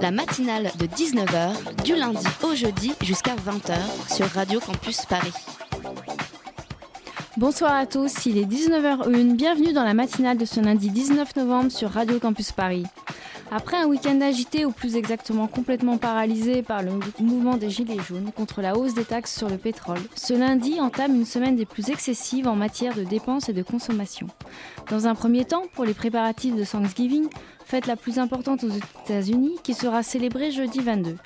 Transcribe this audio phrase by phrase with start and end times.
[0.00, 3.76] La matinale de 19h, du lundi au jeudi jusqu'à 20h
[4.14, 5.32] sur Radio Campus Paris.
[7.36, 11.70] Bonsoir à tous, il est 19h01, bienvenue dans la matinale de ce lundi 19 novembre
[11.70, 12.84] sur Radio Campus Paris.
[13.50, 18.30] Après un week-end agité ou plus exactement complètement paralysé par le mouvement des Gilets jaunes
[18.36, 21.88] contre la hausse des taxes sur le pétrole, ce lundi entame une semaine des plus
[21.88, 24.26] excessives en matière de dépenses et de consommation.
[24.90, 27.28] Dans un premier temps, pour les préparatifs de Thanksgiving,
[27.68, 31.16] fête la plus importante aux États-Unis qui sera célébrée jeudi 22.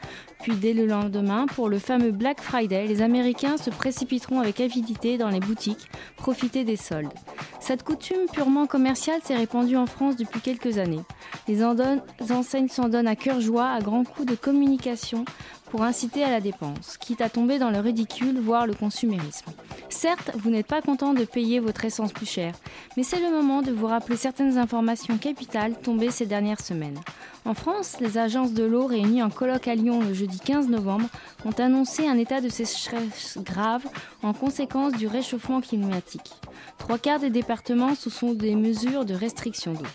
[0.43, 5.19] Puis dès le lendemain, pour le fameux Black Friday, les Américains se précipiteront avec avidité
[5.19, 7.13] dans les boutiques, profiter des soldes.
[7.61, 11.05] Cette coutume purement commerciale s'est répandue en France depuis quelques années.
[11.47, 15.25] Les enseignes s'en donnent à cœur joie à grands coups de communication
[15.73, 19.51] pour inciter à la dépense, quitte à tomber dans le ridicule, voire le consumérisme.
[19.89, 22.53] Certes, vous n'êtes pas content de payer votre essence plus cher,
[22.95, 27.01] mais c'est le moment de vous rappeler certaines informations capitales tombées ces dernières semaines.
[27.47, 31.09] En France, les agences de l'eau réunies en colloque à Lyon le jeudi 15 novembre
[31.47, 33.87] ont annoncé un état de sécheresse grave
[34.23, 36.35] en conséquence du réchauffement climatique.
[36.77, 39.87] Trois quarts des départements sous sont des mesures de restriction d'eau.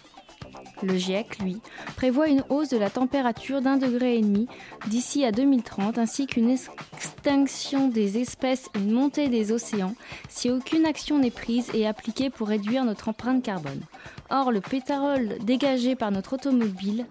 [0.83, 1.57] Le GIEC, lui,
[1.95, 4.47] prévoit une hausse de la température d'un degré et demi
[4.87, 9.95] d'ici à 2030, ainsi qu'une extinction des espèces et une montée des océans
[10.29, 13.81] si aucune action n'est prise et appliquée pour réduire notre empreinte carbone.
[14.29, 17.05] Or, le pétrole dégagé par notre automobile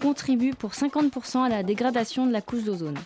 [0.00, 2.98] contribue pour 50% à la dégradation de la couche d'ozone.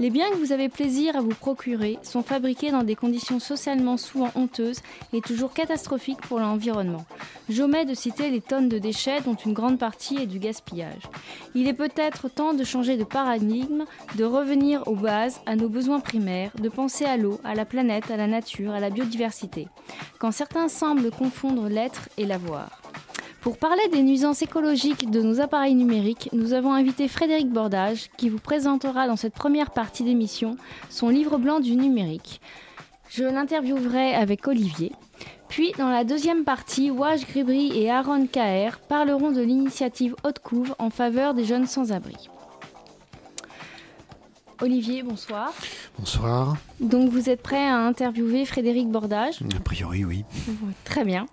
[0.00, 3.96] Les biens que vous avez plaisir à vous procurer sont fabriqués dans des conditions socialement
[3.96, 4.80] souvent honteuses
[5.12, 7.04] et toujours catastrophiques pour l'environnement.
[7.48, 11.02] J'omets de citer les tonnes de déchets dont une grande partie est du gaspillage.
[11.54, 13.84] Il est peut-être temps de changer de paradigme,
[14.16, 18.10] de revenir aux bases, à nos besoins primaires, de penser à l'eau, à la planète,
[18.10, 19.68] à la nature, à la biodiversité.
[20.18, 22.85] Quand certains semblent confondre l'être et l'avoir.
[23.46, 28.28] Pour parler des nuisances écologiques de nos appareils numériques, nous avons invité Frédéric Bordage qui
[28.28, 30.56] vous présentera dans cette première partie d'émission
[30.90, 32.40] son livre blanc du numérique.
[33.08, 34.90] Je l'interviewerai avec Olivier.
[35.48, 40.74] Puis, dans la deuxième partie, Waj Gribri et Aaron Kaher parleront de l'initiative Haute Couve
[40.80, 42.16] en faveur des jeunes sans-abri.
[44.60, 45.52] Olivier, bonsoir.
[46.00, 46.56] Bonsoir.
[46.80, 49.38] Donc, vous êtes prêt à interviewer Frédéric Bordage?
[49.56, 50.24] A priori, oui.
[50.82, 51.26] Très bien.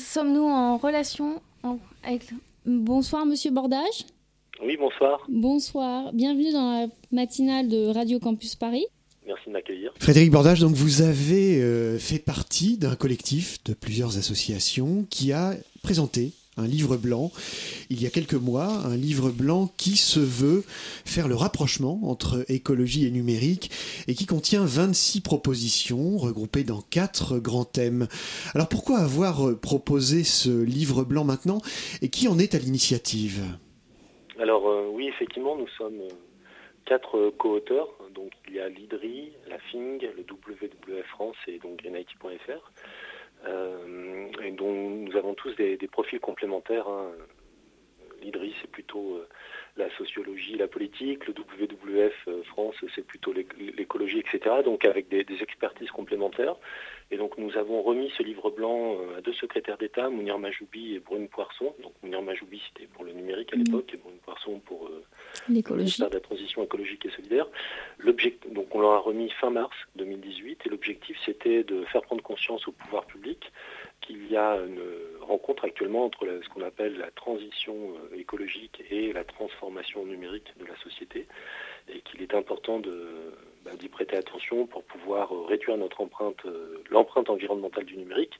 [0.00, 2.22] Sommes-nous en relation en- avec...
[2.66, 4.04] Bonsoir, monsieur Bordage.
[4.62, 5.20] Oui, bonsoir.
[5.28, 6.12] Bonsoir.
[6.12, 8.84] Bienvenue dans la matinale de Radio Campus Paris.
[9.26, 9.92] Merci de m'accueillir.
[9.98, 15.54] Frédéric Bordage, donc vous avez euh, fait partie d'un collectif de plusieurs associations qui a
[15.82, 17.30] présenté un livre blanc
[17.90, 20.62] il y a quelques mois, un livre blanc qui se veut
[21.04, 23.70] faire le rapprochement entre écologie et numérique
[24.08, 28.08] et qui contient 26 propositions regroupées dans quatre grands thèmes.
[28.54, 31.60] Alors pourquoi avoir proposé ce livre blanc maintenant
[32.02, 33.42] et qui en est à l'initiative?
[34.40, 36.08] Alors euh, oui, effectivement, nous sommes euh,
[36.86, 37.88] quatre euh, co-auteurs.
[38.14, 42.72] Donc il y a l'IDRI, la FING, le WWF France et donc greenIT.fr.
[43.46, 46.88] Euh, et dont nous avons tous des, profils complémentaires.
[46.88, 47.10] hein.
[48.22, 49.26] L'IDRI, c'est plutôt euh,
[49.78, 51.26] la sociologie, la politique.
[51.26, 54.56] Le WWF euh, France, c'est plutôt l'éc- l'écologie, etc.
[54.62, 56.56] Donc avec des expertises complémentaires.
[57.12, 60.94] Et donc nous avons remis ce livre blanc euh, à deux secrétaires d'État, Mounir Majoubi
[60.94, 61.74] et Brune Poisson.
[61.82, 63.64] Donc Mounir Majoubi, c'était pour le numérique à Mhm.
[63.64, 65.02] l'époque, et Brune Poisson pour euh,
[65.48, 65.84] L'écologie.
[65.84, 67.46] ministère de la Transition écologique et solidaire.
[68.52, 72.66] Donc on leur a remis fin mars 2018 et l'objectif c'était de faire prendre conscience
[72.68, 73.50] au pouvoir public
[74.00, 74.80] qu'il y a une
[75.20, 77.74] rencontre actuellement entre la- ce qu'on appelle la transition
[78.12, 81.26] euh, écologique et la transformation numérique de la société
[81.92, 83.08] et qu'il est important de
[83.64, 88.38] bah, d'y prêter attention pour pouvoir euh, réduire notre empreinte, euh, l'empreinte environnementale du numérique,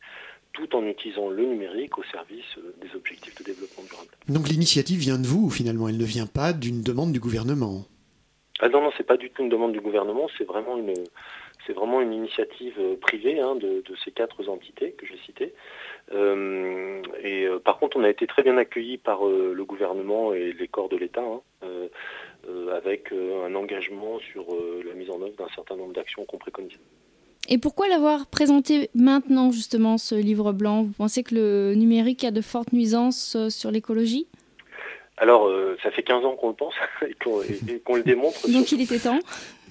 [0.52, 4.11] tout en utilisant le numérique au service euh, des objectifs de développement durable.
[4.28, 7.84] Donc l'initiative vient de vous, finalement, elle ne vient pas d'une demande du gouvernement.
[8.61, 10.93] Ah non, non, c'est pas du tout une demande du gouvernement, c'est vraiment une,
[11.67, 15.55] c'est vraiment une initiative privée hein, de, de ces quatre entités que j'ai citées.
[16.12, 20.34] Euh, et euh, par contre, on a été très bien accueillis par euh, le gouvernement
[20.34, 21.40] et les corps de l'État, hein,
[22.76, 26.38] avec euh, un engagement sur euh, la mise en œuvre d'un certain nombre d'actions qu'on
[26.38, 26.78] préconise.
[27.48, 30.84] Et pourquoi l'avoir présenté maintenant, justement, ce livre blanc?
[30.84, 34.26] Vous pensez que le numérique a de fortes nuisances euh, sur l'écologie?
[35.20, 36.75] Alors, euh, ça fait 15 ans qu'on le pense
[37.06, 38.50] et qu'on le démontre.
[38.50, 39.19] Donc il était temps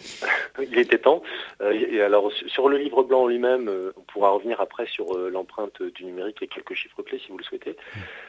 [0.62, 1.24] Il était temps.
[1.62, 5.82] Euh, et alors, sur le livre blanc lui-même, euh, on pourra revenir après sur l'empreinte
[5.82, 7.76] du numérique et quelques chiffres clés si vous le souhaitez.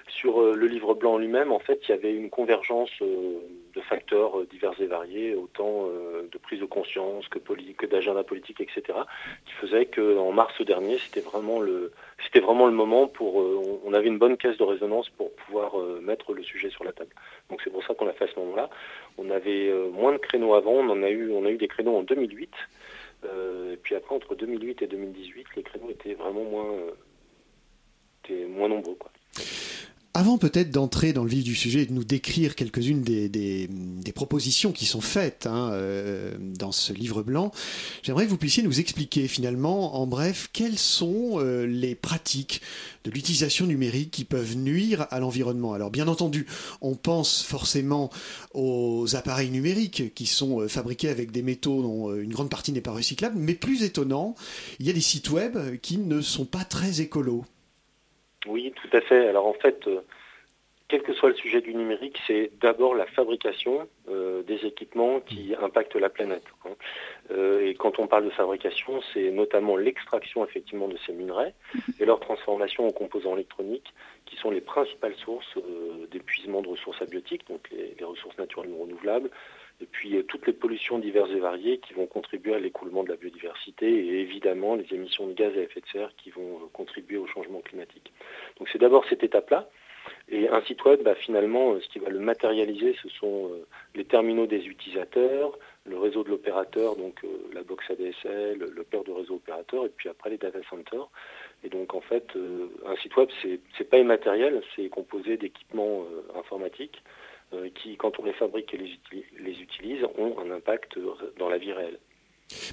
[0.09, 2.91] Sur le livre blanc lui-même, en fait, il y avait une convergence
[3.75, 8.99] de facteurs divers et variés, autant de prise de conscience que, que d'agenda politique, etc.,
[9.47, 11.93] qui faisait qu'en mars dernier, c'était vraiment le
[12.43, 13.37] vraiment le moment pour.
[13.85, 17.11] on avait une bonne caisse de résonance pour pouvoir mettre le sujet sur la table.
[17.49, 18.71] Donc c'est pour ça qu'on l'a fait à ce moment-là.
[19.19, 21.69] On avait euh, moins de créneaux avant, on en a eu, on a eu des
[21.69, 22.51] créneaux en 2008.
[23.25, 26.91] Euh, et puis après, entre 2008 et 2018, les créneaux étaient vraiment moins, euh,
[28.25, 28.97] étaient moins nombreux.
[30.13, 33.69] Avant peut-être d'entrer dans le vif du sujet et de nous décrire quelques-unes des,
[34.13, 37.53] propositions qui sont faites hein, euh, dans ce livre blanc,
[38.03, 42.61] j'aimerais que vous puissiez nous expliquer finalement, en bref, quelles sont euh, les pratiques
[43.05, 45.75] de l'utilisation numérique qui peuvent nuire à l'environnement.
[45.75, 46.45] Alors bien entendu,
[46.81, 48.11] on pense forcément
[48.53, 52.81] aux appareils numériques qui sont euh, fabriqués avec des métaux dont une grande partie n'est
[52.81, 54.35] pas recyclable, mais plus étonnant,
[54.81, 57.45] il y a des sites web qui ne sont pas très écolos.
[58.47, 59.29] Oui, tout à fait.
[59.29, 60.01] Alors en fait, euh,
[60.89, 65.55] quel que soit le sujet du numérique, c'est d'abord la fabrication euh, des équipements qui
[65.61, 66.45] impactent la planète.
[66.65, 66.71] Hein.
[67.31, 71.55] Euh, et quand on parle de fabrication, c'est notamment l'extraction effectivement de ces minerais
[72.01, 73.93] et leur transformation en composants électroniques,
[74.25, 75.59] qui sont les principales sources
[76.11, 79.31] d'épuisement de ressources abiotiques, donc les, ressources naturelles non renouvelables,
[79.81, 83.17] et puis toutes les pollutions diverses et variées qui vont contribuer à l'écoulement de la
[83.17, 87.27] biodiversité et évidemment les émissions de gaz à effet de serre qui vont contribuer au
[87.27, 88.13] changement climatique.
[88.59, 89.69] Donc c'est d'abord cette étape-là.
[90.29, 93.51] Et un site web, bah, finalement, ce qui va le matérialiser, ce sont
[93.95, 97.21] les terminaux des utilisateurs, le réseau de l'opérateur, donc
[97.53, 101.09] la box ADSL, le cœur de réseau opérateur, et puis après les data centers.
[101.65, 102.27] Et donc en fait,
[102.87, 103.29] un site web,
[103.77, 106.05] c'est pas immatériel, c'est composé d'équipements
[106.35, 107.30] informatiques euh,
[107.75, 110.99] qui, quand on les fabrique et les, utilise, ont un impact
[111.39, 111.99] dans la vie réelle.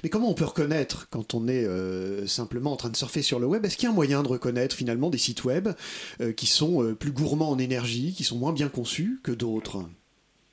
[0.02, 3.38] Mais comment on peut reconnaître quand on est euh, simplement en train de surfer sur
[3.38, 5.68] le web Est-ce qu'il y a un moyen de reconnaître finalement des sites web
[6.20, 9.78] euh, qui sont plus gourmands en énergie, qui sont moins bien conçus que d'autres?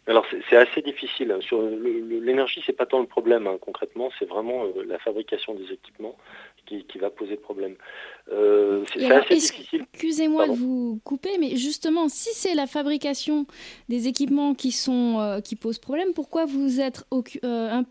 [0.08, 1.36] Alors c'est assez difficile.
[1.42, 3.58] Sur l'énergie, c'est pas tant le problème hein.
[3.60, 6.16] concrètement, c'est vraiment la fabrication des équipements
[6.66, 7.76] qui, va poser problème.
[8.32, 9.86] Euh, c'est assez difficile.
[9.94, 13.46] Excusez-moi de vous couper, mais justement, si c'est la fabrication
[13.90, 17.84] des équipements qui sont euh, qui posent problème, pourquoi vous êtes euh,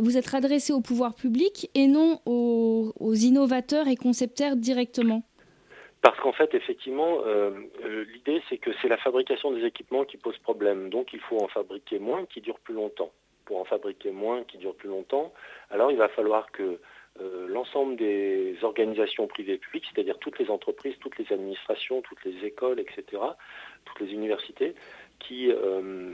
[0.00, 5.22] vous êtes adressé au pouvoir public et non aux, innovateurs et concepteurs directement?
[6.02, 7.18] Parce qu'en fait, effectivement,
[8.14, 10.88] l'idée, c'est que c'est la fabrication des équipements qui pose problème.
[10.88, 13.10] Donc, il faut en fabriquer moins qui durent plus longtemps.
[13.44, 15.32] Pour en fabriquer moins qui durent plus longtemps,
[15.70, 16.78] alors il va falloir que
[17.18, 22.24] euh, l'ensemble des organisations privées et publiques, c'est-à-dire toutes les entreprises, toutes les administrations, toutes
[22.24, 23.20] les écoles, etc.,
[23.84, 24.74] toutes les universités,
[25.18, 26.12] qui, euh,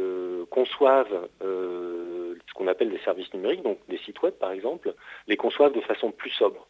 [0.00, 4.94] euh, conçoivent ce qu'on appelle des services numériques, donc des sites web par exemple,
[5.28, 6.66] les conçoivent de façon plus sobre.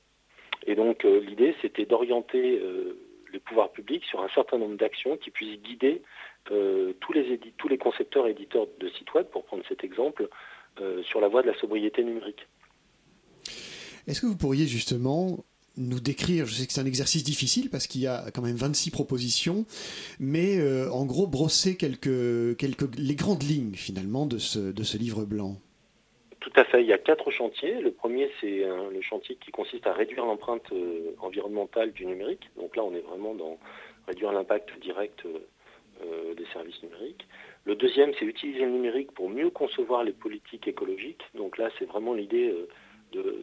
[0.67, 2.61] Et donc l'idée, c'était d'orienter
[3.33, 6.03] les pouvoirs publics sur un certain nombre d'actions qui puissent guider
[6.47, 7.13] tous
[7.69, 10.29] les concepteurs et éditeurs de sites web, pour prendre cet exemple,
[11.03, 12.47] sur la voie de la sobriété numérique.
[14.07, 15.45] Est-ce que vous pourriez justement
[15.77, 18.57] nous décrire, je sais que c'est un exercice difficile parce qu'il y a quand même
[18.57, 19.65] 26 propositions,
[20.21, 25.57] mais euh, en gros brosser quelques, les grandes lignes finalement de ce, livre blanc?
[26.41, 27.81] Tout à fait, il y a quatre chantiers.
[27.81, 32.51] Le premier, c'est le chantier qui consiste à réduire l'empreinte euh, environnementale du numérique.
[32.57, 33.59] Donc là, on est vraiment dans
[34.07, 37.27] réduire l'impact direct euh, des services numériques.
[37.65, 41.23] Le deuxième, c'est utiliser le numérique pour mieux concevoir les politiques écologiques.
[41.35, 42.53] Donc là, c'est vraiment l'idée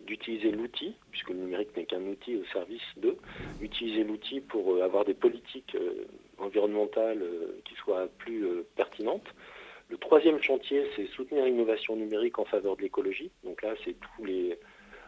[0.05, 3.17] d'utiliser l'outil, puisque le numérique n'est qu'un outil au service d'eux,
[3.61, 6.05] utiliser l'outil pour euh, avoir des politiques euh,
[6.37, 9.27] environnementales euh, qui soient plus pertinentes.
[9.89, 13.31] Le troisième chantier, c'est soutenir l'innovation numérique en faveur de l'écologie.
[13.43, 14.57] Donc là, c'est tous les,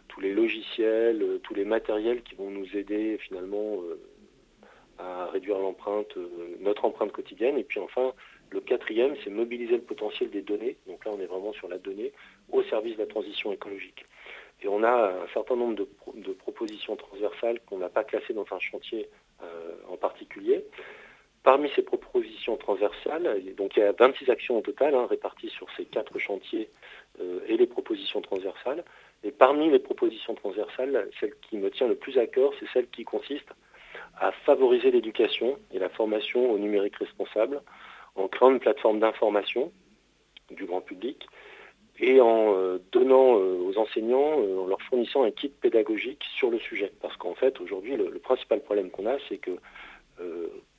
[0.09, 3.79] tous les logiciels, tous les matériels qui vont nous aider finalement
[4.99, 5.57] à réduire
[6.59, 7.57] notre empreinte quotidienne.
[7.57, 8.13] Et puis enfin,
[8.49, 10.77] le quatrième, c'est mobiliser le potentiel des données.
[10.87, 12.11] Donc là, on est vraiment sur la donnée
[12.51, 14.05] au service de la transition écologique.
[14.63, 18.59] Et on a un certain nombre de, propositions transversales qu'on n'a pas classées dans un
[18.59, 19.09] chantier
[19.41, 20.63] euh, en particulier.
[21.43, 25.67] Parmi ces propositions transversales, donc il y a 26 actions au total hein, réparties sur
[25.75, 26.69] ces quatre chantiers
[27.19, 28.85] euh, et les propositions transversales.
[29.25, 32.87] Et parmi les propositions transversales, celle qui me tient le plus à cœur, c'est celle
[32.87, 33.49] qui consiste
[34.17, 37.61] à favoriser l'éducation et la formation au numérique responsable
[38.15, 39.71] en créant une plateforme d'information
[40.51, 41.27] du grand public
[41.99, 46.49] et en euh, donnant euh, aux enseignants, euh, en leur fournissant un kit pédagogique sur
[46.49, 46.91] le sujet.
[47.01, 49.51] Parce qu'en fait, aujourd'hui, le, principal problème qu'on a, c'est que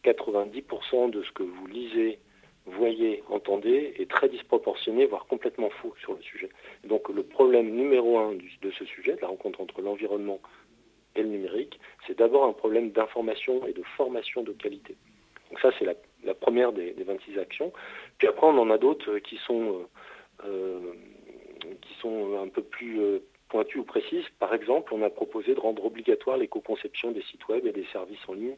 [0.04, 2.18] 90% de ce que vous lisez,
[2.66, 6.48] voyez, entendez est très disproportionné, voire complètement faux sur le sujet.
[6.84, 10.40] donc le problème numéro un de ce sujet, de la rencontre entre l'environnement
[11.16, 14.96] et le numérique, c'est d'abord un problème d'information et de formation de qualité.
[15.50, 17.72] Donc ça, c'est la, première des, 26 actions.
[18.18, 19.86] Puis après, on en a d'autres qui sont,
[20.44, 24.24] qui sont un peu plus euh, pointues ou précises.
[24.38, 28.18] Par exemple, on a proposé de rendre obligatoire l'éco-conception des sites web et des services
[28.28, 28.56] en ligne,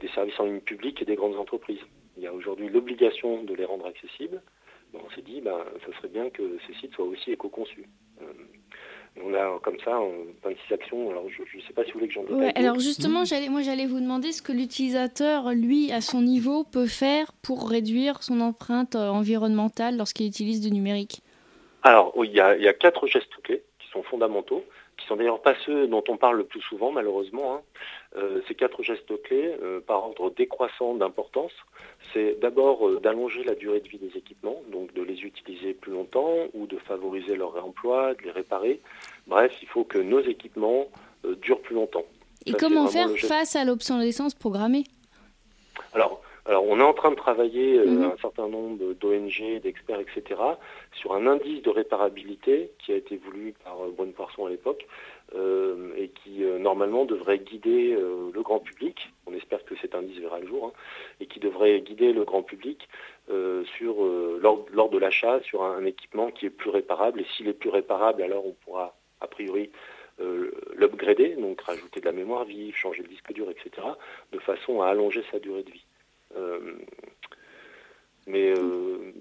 [0.00, 1.80] des services en ligne publics et des grandes entreprises.
[2.16, 4.40] Il y a aujourd'hui l'obligation de les rendre accessibles.
[4.94, 7.86] on s'est dit, ben, ça serait bien que ces sites soient aussi éco-conçus.
[9.24, 9.98] On a comme ça
[10.44, 11.10] 26 actions.
[11.10, 12.52] Alors je ne sais pas si vous voulez que j'en donne.
[12.54, 16.86] alors justement, j'allais, moi j'allais vous demander ce que l'utilisateur, lui, à son niveau, peut
[16.86, 21.22] faire pour réduire son empreinte euh, environnementale lorsqu'il utilise du numérique.
[21.82, 24.64] Alors il y, a, quatre gestes clés qui sont fondamentaux,
[25.06, 27.54] qui sont d'ailleurs pas ceux dont on parle le plus souvent malheureusement.
[27.54, 27.60] Hein.
[28.16, 31.52] Euh, ces quatre gestes clés, euh, par ordre décroissant d'importance,
[32.12, 36.34] c'est d'abord d'allonger la durée de vie des équipements, donc de les utiliser plus longtemps
[36.54, 38.80] ou de favoriser leur réemploi, de les réparer.
[39.28, 40.86] Bref, il faut que nos équipements
[41.24, 42.04] euh, durent plus longtemps.
[42.44, 44.84] Et comment faire face à l'obsolescence programmée?
[45.92, 48.04] Alors, alors, on est en train de travailler, euh, mhm.
[48.04, 50.40] un certain nombre d'ONG, d'experts, etc.,
[50.92, 54.86] sur un indice de réparabilité qui a été voulu par euh, Bonne Poisson à l'époque
[55.98, 59.10] et qui normalement devrait guider le grand public.
[59.26, 60.72] On espère que cet indice verra le jour hein,
[61.20, 62.88] et qui devrait guider le grand public
[63.76, 64.04] sur
[64.40, 67.20] lors, lors, de l'achat sur un, équipement qui est plus réparable.
[67.20, 69.68] Et s'il est plus réparable, alors on pourra a priori
[70.20, 73.86] euh, l'upgrader, donc rajouter de la mémoire vive, changer le disque dur, etc.,
[74.32, 75.84] de façon à allonger sa durée de vie.
[76.36, 76.78] Euh,
[78.26, 79.12] mais, euh,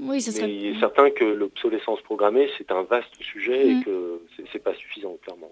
[0.00, 3.84] oui, il est certain que l'obsolescence programmée, c'est un vaste sujet et mm.
[3.84, 4.22] que
[4.52, 5.50] c'est pas suffisant, clairement.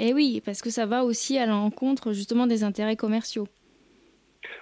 [0.00, 3.46] Et eh oui, parce que ça va aussi à l'encontre justement des intérêts commerciaux.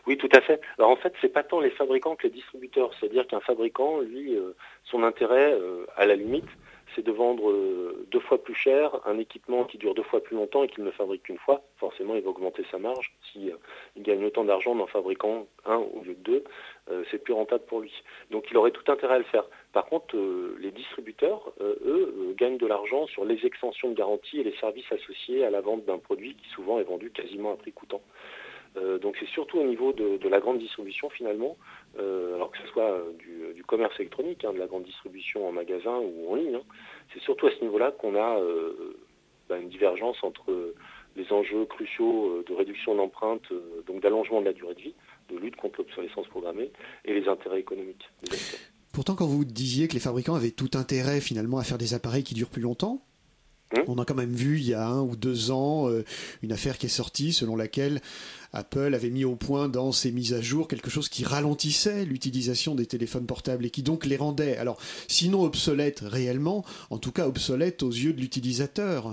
[0.06, 0.60] Oui, tout à fait.
[0.78, 2.90] Alors en fait, c'est pas tant les fabricants que les distributeurs.
[2.98, 4.36] C'est-à-dire qu'un fabricant, lui,
[4.84, 5.56] son intérêt,
[5.96, 6.48] à la limite,
[6.94, 10.36] c'est de vendre euh, deux fois plus cher un équipement qui dure deux fois plus
[10.36, 11.62] longtemps et qu'il ne fabrique qu'une fois.
[11.78, 13.14] Forcément, il va augmenter sa marge.
[13.30, 13.56] S'il euh,
[13.98, 16.44] gagne autant d'argent en fabriquant un au lieu de deux,
[16.90, 17.92] euh, c'est plus rentable pour lui.
[18.30, 19.44] Donc il aurait tout intérêt à le faire.
[19.72, 20.16] Par contre,
[20.58, 25.46] les distributeurs, eux, gagnent de l'argent sur les extensions de garantie et les services associés
[25.46, 28.02] à la vente d'un produit qui souvent est vendu quasiment à prix coûtant.
[28.74, 31.56] Donc c'est surtout au niveau de, la grande distribution finalement,
[31.98, 36.32] alors que ce soit du, commerce électronique, hein, de la grande distribution en magasin ou
[36.32, 36.62] en ligne, hein,
[37.12, 38.96] c'est surtout à ce niveau-là qu'on a euh,
[39.48, 40.74] bah, une divergence entre
[41.16, 44.94] les enjeux cruciaux euh, de réduction d'empreinte, euh, donc d'allongement de la durée de vie,
[45.30, 46.70] de lutte contre l'obsolescence programmée,
[47.04, 48.08] et les intérêts économiques.
[48.92, 52.24] Pourtant, quand vous disiez que les fabricants avaient tout intérêt finalement à faire des appareils
[52.24, 53.02] qui durent plus longtemps,
[53.76, 53.84] Hein?
[53.86, 56.04] On a quand même vu il y a un ou deux ans euh,
[56.42, 58.00] une affaire qui est sortie selon laquelle
[58.52, 62.74] Apple avait mis au point dans ses mises à jour quelque chose qui ralentissait l'utilisation
[62.74, 64.78] des téléphones portables et qui donc les rendait, alors
[65.08, 69.12] sinon obsolètes réellement, en tout cas obsolètes aux yeux de l'utilisateur.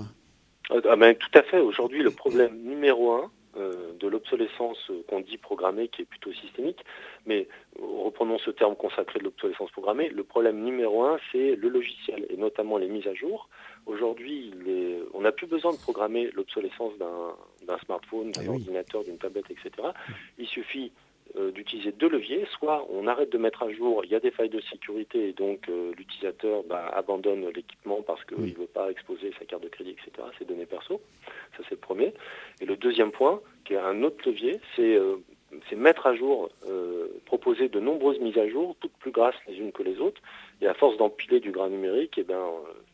[0.70, 1.58] Ah ben, tout à fait.
[1.58, 6.84] Aujourd'hui, le problème numéro un, euh, de l'obsolescence qu'on dit programmée, qui est plutôt systémique,
[7.26, 7.48] mais
[7.80, 12.36] reprenons ce terme consacré de l'obsolescence programmée, le problème numéro un, c'est le logiciel, et
[12.36, 13.48] notamment les mises à jour.
[13.86, 14.52] Aujourd'hui,
[15.14, 19.88] on n'a plus besoin de programmer l'obsolescence d'un smartphone, d'un eh ordinateur, d'une tablette, etc.
[20.38, 21.09] Il suffit euh,
[21.54, 22.46] d'utiliser deux leviers.
[22.58, 25.32] Soit on arrête de mettre à jour, il y a des failles de sécurité et
[25.32, 29.68] donc euh, l'utilisateur bah, abandonne l'équipement parce qu'il ne veut pas exposer sa carte de
[29.68, 31.00] crédit, etc., ses données perso.
[31.56, 32.12] Ça, c'est le premier.
[32.60, 35.16] Et le deuxième point, qui est un autre levier, c'est euh,
[35.76, 36.48] mettre à jour,
[37.26, 40.20] proposer de nombreuses mises à jour, toutes plus grasses les unes que les autres.
[40.60, 42.44] Et à force d'empiler du gras numérique, et eh ben,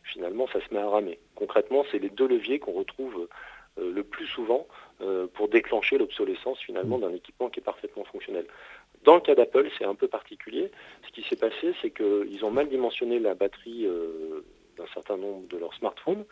[0.03, 1.19] finalement, ça se met à ramer.
[1.35, 3.27] Concrètement, c'est les deux leviers qu'on retrouve
[3.77, 4.86] le plus souvent euh,
[5.33, 8.45] pour déclencher l'obsolescence finalement d'un équipement qui est parfaitement fonctionnel.
[9.03, 10.71] Dans le cas d'Apple, c'est un peu particulier.
[11.05, 14.43] Ce qui s'est passé, c'est qu'ils ont mal dimensionné la batterie euh,
[14.77, 16.25] d'un certain nombre de leurs smartphones.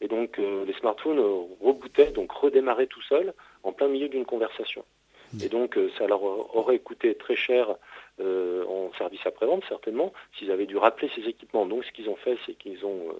[0.00, 1.20] Et donc, euh, les smartphones
[1.60, 4.84] rebootaient, donc redémarraient tout seuls en plein milieu d'une conversation.
[5.42, 7.76] Et donc, ça leur aurait coûté très cher
[8.20, 11.64] en service après-vente, certainement, s'ils avaient dû rappeler ces équipements.
[11.64, 13.14] Donc, ce qu'ils ont fait, c'est qu'ils ont,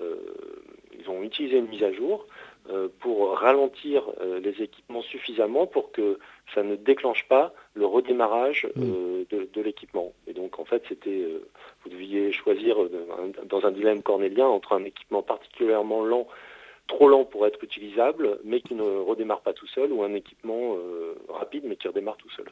[0.00, 2.51] ont utilisé une mise à jour euh,
[3.00, 6.18] pour ralentir euh, les équipements suffisamment pour que
[6.54, 10.12] ça ne déclenche pas le redémarrage euh, de, l'équipement.
[10.26, 11.26] Et donc en fait, c'était,
[11.82, 12.76] vous deviez choisir
[13.44, 16.26] dans un dilemme cornélien entre un équipement particulièrement lent,
[16.86, 20.76] trop lent pour être utilisable, mais qui ne redémarre pas tout seul, ou un équipement
[21.28, 22.46] rapide mais qui redémarre tout seul.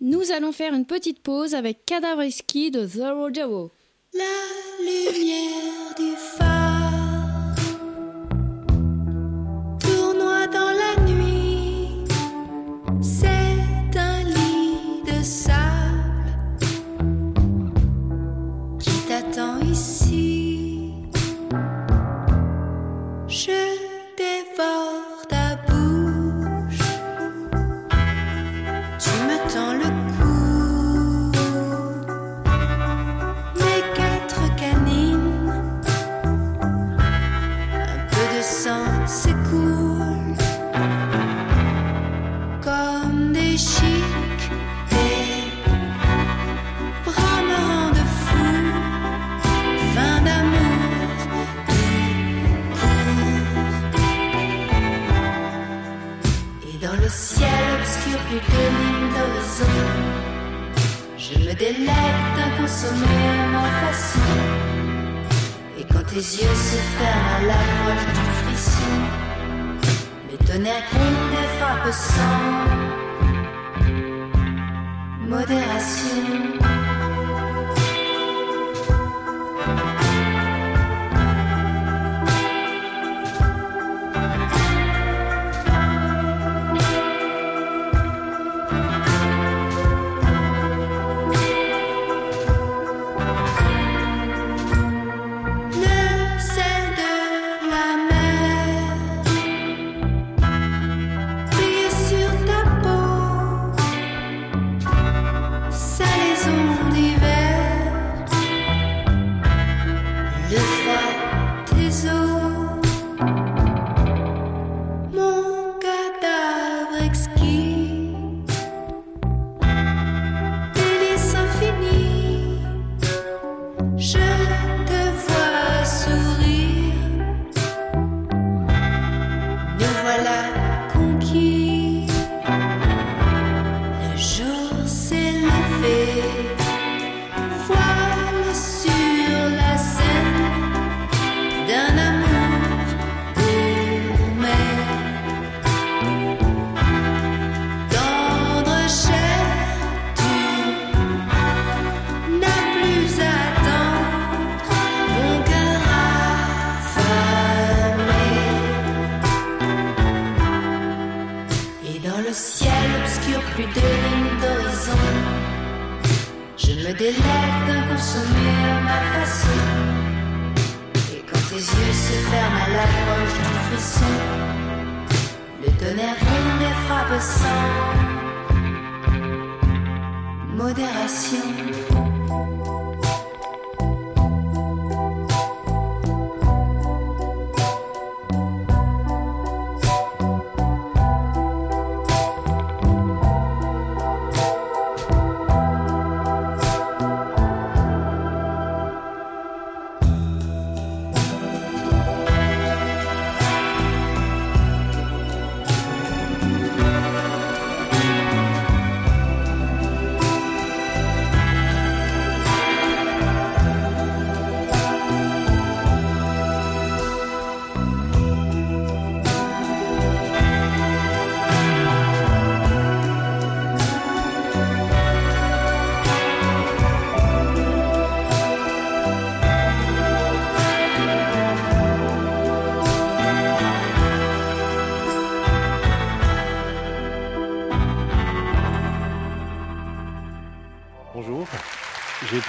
[0.00, 3.70] Nous allons faire une petite pause avec Cadavreski de Zero Jawo.
[4.12, 4.24] La
[4.80, 6.55] lumière du phare.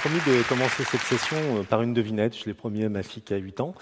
[0.08, 2.34] Promis de commencer cette session euh, par une devinette.
[2.34, 3.74] Je l'ai promis à ma fille qui a 8 ans.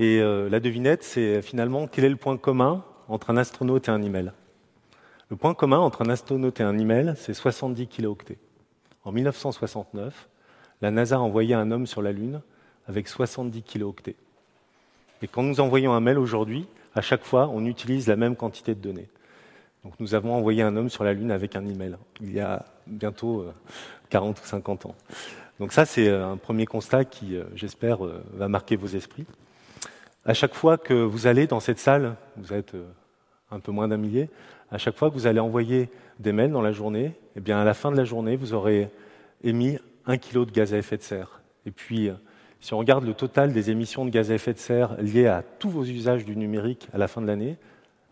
[0.00, 3.90] Et euh, la devinette, c'est finalement quel est le point commun entre un astronaute et
[3.92, 4.32] un email
[5.28, 8.38] Le point commun entre un astronaute et un email, c'est 70 kilooctets.
[9.04, 10.28] En 1969,
[10.80, 12.40] la NASA a envoyé un homme sur la Lune
[12.88, 14.16] avec 70 kilooctets.
[15.22, 18.74] Et quand nous envoyons un mail aujourd'hui, à chaque fois, on utilise la même quantité
[18.74, 19.08] de données.
[19.84, 22.64] Donc nous avons envoyé un homme sur la Lune avec un email, il y a
[22.86, 23.54] bientôt euh,
[24.10, 24.94] 40 ou 50 ans.
[25.60, 29.26] Donc ça, c'est euh, un premier constat qui, euh, j'espère, euh, va marquer vos esprits.
[30.24, 32.74] À chaque fois que vous allez dans cette salle, vous êtes
[33.50, 34.30] un peu moins d'un millier,
[34.70, 37.64] à chaque fois que vous allez envoyer des mails dans la journée, eh bien à
[37.64, 38.90] la fin de la journée, vous aurez
[39.42, 41.40] émis un kilo de gaz à effet de serre.
[41.66, 42.10] Et puis,
[42.60, 45.42] si on regarde le total des émissions de gaz à effet de serre liées à
[45.42, 47.56] tous vos usages du numérique à la fin de l'année,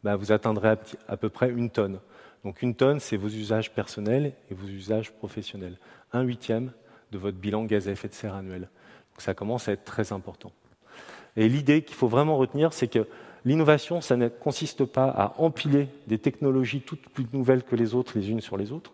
[0.03, 2.01] bah, vous atteindrez à peu près une tonne.
[2.43, 5.77] Donc une tonne, c'est vos usages personnels et vos usages professionnels.
[6.15, 6.73] Un huitième
[7.13, 8.63] de votre bilan gaz à effet de serre annuel.
[8.63, 10.53] Donc ça commence à être très important.
[11.37, 13.07] Et l'idée qu'il faut vraiment retenir, c'est que
[13.45, 18.19] l'innovation, ça ne consiste pas à empiler des technologies toutes plus nouvelles que les autres
[18.19, 18.93] les unes sur les autres.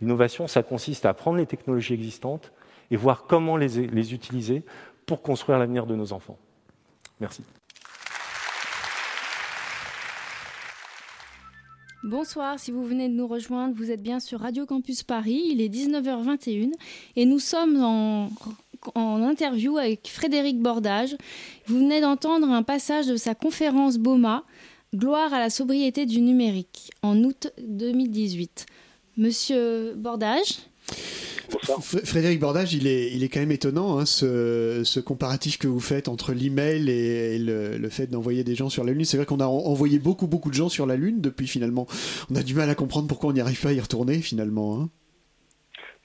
[0.00, 2.52] L'innovation, ça consiste à prendre les technologies existantes
[2.90, 4.64] et voir comment les, les utiliser
[5.06, 6.38] pour construire l'avenir de nos enfants.
[7.20, 7.42] Merci.
[12.12, 15.62] Bonsoir, si vous venez de nous rejoindre, vous êtes bien sur Radio Campus Paris, il
[15.62, 16.72] est 19h21
[17.16, 18.28] et nous sommes en,
[18.94, 21.16] interview avec Frédéric Bordage.
[21.68, 24.44] Vous venez d'entendre un passage de sa conférence BOMA,
[24.94, 28.66] Gloire à la sobriété du numérique, en août 2018.
[29.16, 30.58] Monsieur Bordage
[32.04, 35.80] Frédéric Bordage, il est, il est quand même étonnant, hein, ce, ce comparatif que vous
[35.80, 39.04] faites entre l'email et, et le, le fait d'envoyer des gens sur la Lune.
[39.04, 41.86] C'est vrai qu'on a en- envoyé beaucoup, beaucoup de gens sur la Lune depuis finalement.
[42.30, 44.80] On a du mal à comprendre pourquoi on n'y arrive pas à y retourner finalement.
[44.80, 44.90] hein.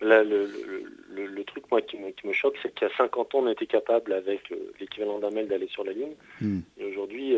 [0.02, 3.34] Là, le, le- truc moi qui me, qui me choque, c'est qu'il y a 50
[3.34, 4.42] ans, on était capable avec
[4.82, 6.12] l'équivalent d'un mail d'aller sur la Lune.
[6.42, 6.60] Hmm.
[6.78, 7.36] Et aujourd'hui, il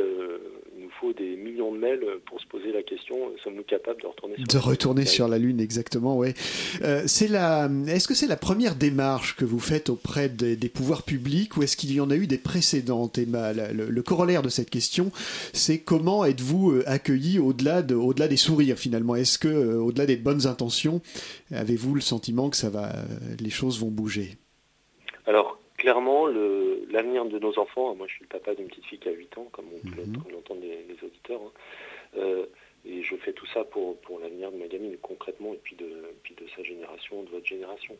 [0.90, 4.36] nous faut des millions de mails pour se poser la question sommes-nous capables de retourner
[4.36, 6.34] sur de retourner sur la Lune, exactement, ouais.
[7.06, 7.70] c'est la.
[7.88, 11.64] Est-ce que c'est la première démarche que vous faites auprès des, des pouvoirs publics ou
[11.64, 15.12] est-ce qu'il y en a eu des précédentes Et le, le, corollaire de cette question,
[15.54, 19.16] c'est comment êtes-vous accueilli au-delà de, au-delà des sourires finalement?
[19.16, 21.02] Est-ce que, au-delà des bonnes intentions,
[21.52, 22.92] avez-vous le sentiment que ça va,
[23.40, 24.38] les choses vont bouger?
[25.26, 26.28] Alors, clairement,
[26.90, 29.38] l'avenir de nos enfants, moi je suis le papa d'une petite fille qui a 8
[29.38, 30.32] ans, comme on peut Mhm.
[30.34, 31.52] l'entendre les, les auditeurs, hein,
[32.18, 32.46] euh,
[32.86, 35.90] et je fais tout ça pour, pour l'avenir de ma gamine concrètement, et puis de,
[36.24, 37.96] puis de sa génération, de votre génération.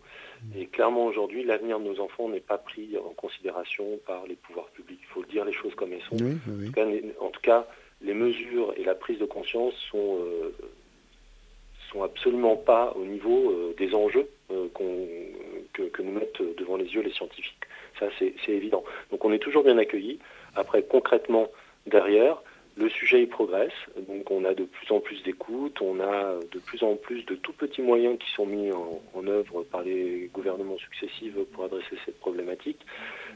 [0.58, 4.70] Et clairement aujourd'hui, l'avenir de nos enfants n'est pas pris en considération par les pouvoirs
[4.70, 5.00] publics.
[5.02, 6.16] Il faut dire les choses comme elles sont.
[6.16, 6.68] Oui, oui, oui.
[6.68, 7.68] En, tout cas, les- en tout cas,
[8.02, 10.56] les mesures et la prise de conscience sont, euh,
[11.92, 14.68] sont absolument pas au niveau euh, des enjeux euh,
[15.74, 17.66] que, que nous mettent devant les yeux les scientifiques.
[18.00, 18.84] Ça, c'est évident.
[19.12, 20.20] Donc on est toujours bien accueillis.
[20.56, 21.50] Après, concrètement,
[21.88, 22.42] derrière,
[22.80, 23.74] le sujet il progresse.
[24.08, 27.36] Donc on a de plus en plus d'écoute, on a de plus en plus de
[27.36, 31.98] tout petits moyens qui sont mis en, en œuvre par les gouvernements successifs pour adresser
[32.06, 32.80] cette problématique.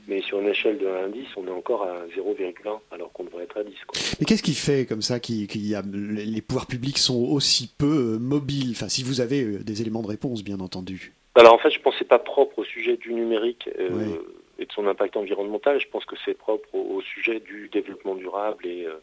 [0.07, 2.53] Mais sur une échelle de 1 à 10, on est encore à 0,1
[2.91, 3.73] alors qu'on devrait être à 10.
[3.87, 4.01] quoi.
[4.19, 8.15] Mais qu'est-ce qui fait comme ça qu'il y a, les pouvoirs publics sont aussi peu
[8.15, 8.71] euh, mobiles?
[8.71, 11.13] Enfin, si vous avez euh, des éléments de réponse, bien entendu.
[11.35, 14.17] Alors en fait, je pense que c'est pas propre au sujet du numérique euh,
[14.59, 15.79] et de son impact environnemental.
[15.79, 18.99] Je pense que c'est propre au, au sujet du développement durable et, euh,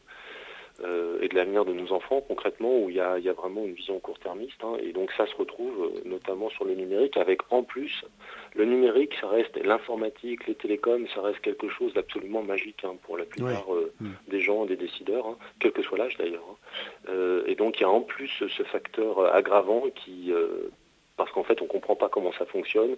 [1.22, 3.64] et de l'avenir de nos enfants, concrètement, où il y a, il y a vraiment
[3.64, 4.62] une vision court-termiste.
[4.64, 4.76] hein.
[4.82, 8.04] et donc ça se retrouve euh, notamment sur le numérique, avec en plus,
[8.54, 13.16] le numérique, ça reste l'informatique, les télécoms, ça reste quelque chose d'absolument magique hein, pour
[13.18, 14.10] la plupart euh, Mm.
[14.28, 16.56] des gens, des décideurs, hein, quel que soit l'âge d'ailleurs.
[17.08, 20.70] Euh, et donc il y a en plus ce facteur euh, aggravant qui, euh,
[21.16, 22.96] parce qu'en fait on comprend pas comment ça fonctionne,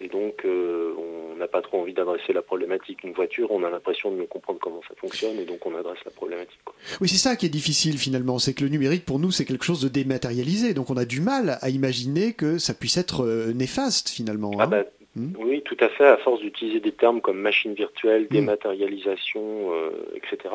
[0.00, 3.04] et donc euh, on n'a pas trop envie d'adresser la problématique.
[3.04, 5.98] Une voiture, on a l'impression de mieux comprendre comment ça fonctionne, et donc on adresse
[6.04, 6.60] la problématique.
[6.64, 6.74] quoi.
[7.00, 9.64] Oui, c'est ça qui est difficile finalement, c'est que le numérique pour nous c'est quelque
[9.64, 13.52] chose de dématérialisé, donc on a du mal à imaginer que ça puisse être euh,
[13.52, 14.52] néfaste finalement.
[14.58, 14.66] Ah hein.
[14.68, 14.84] bah,
[15.16, 15.32] Mm.
[15.40, 18.34] Oui, tout à fait, à force d'utiliser des termes comme machine virtuelle, Mm.
[18.34, 20.54] dématérialisation, euh, etc.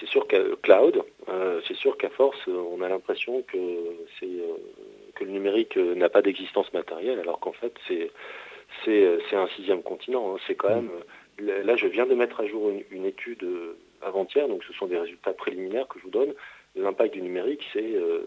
[0.00, 3.58] C'est sûr qu'à cloud, euh, c'est sûr qu'à force, on a l'impression que
[4.18, 4.28] c'est
[5.14, 8.10] que le numérique n'a pas d'existence matérielle, alors qu'en fait c'est
[8.84, 10.34] c'est euh, c'est un sixième continent.
[10.34, 10.38] hein.
[10.46, 10.90] C'est quand même
[11.40, 14.72] euh, là, je viens de mettre à jour une, une étude euh, avant-hier, donc ce
[14.72, 16.32] sont des résultats préliminaires que je vous donne.
[16.74, 18.20] L'impact du numérique, c'est euh,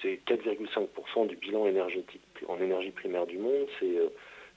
[0.00, 4.08] c'est 4,5% du bilan énergétique en énergie primaire du monde, c'est euh,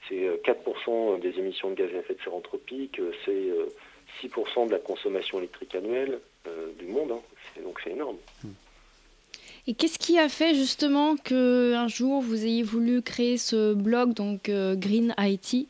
[0.08, 3.66] c'est euh, 4% des émissions de gaz à effet de serre anthropique, c'est euh,
[4.22, 7.20] 6% de la consommation électrique annuelle euh, du monde, hein.
[7.64, 8.16] Donc c'est énorme.
[9.66, 14.14] Et qu'est-ce qui a fait justement que un jour vous ayez voulu créer ce blog
[14.14, 15.68] donc euh, Green IT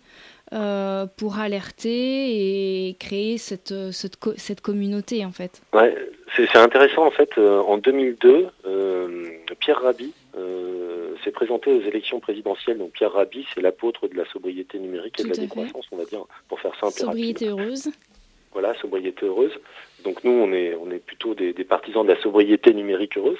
[0.52, 5.60] euh, pour alerter et créer cette, euh, cette, co- cette communauté en fait?
[5.72, 5.94] Ouais,
[6.36, 7.30] c'est intéressant en fait.
[7.38, 9.24] euh, en 2002, euh,
[9.58, 10.12] Pierre Rabhi
[11.22, 12.78] s'est présenté aux élections présidentielles.
[12.78, 15.40] Donc Pierre Rabhi, c'est l'apôtre de la sobriété numérique et de la fait.
[15.42, 16.94] décroissance, on va dire, pour faire simple.
[16.96, 17.00] et.
[17.00, 17.88] Sobriété heureuse.
[18.52, 19.52] Voilà, sobriété heureuse.
[20.02, 23.38] Donc nous, on est, on est plutôt des, partisans de la sobriété numérique heureuse.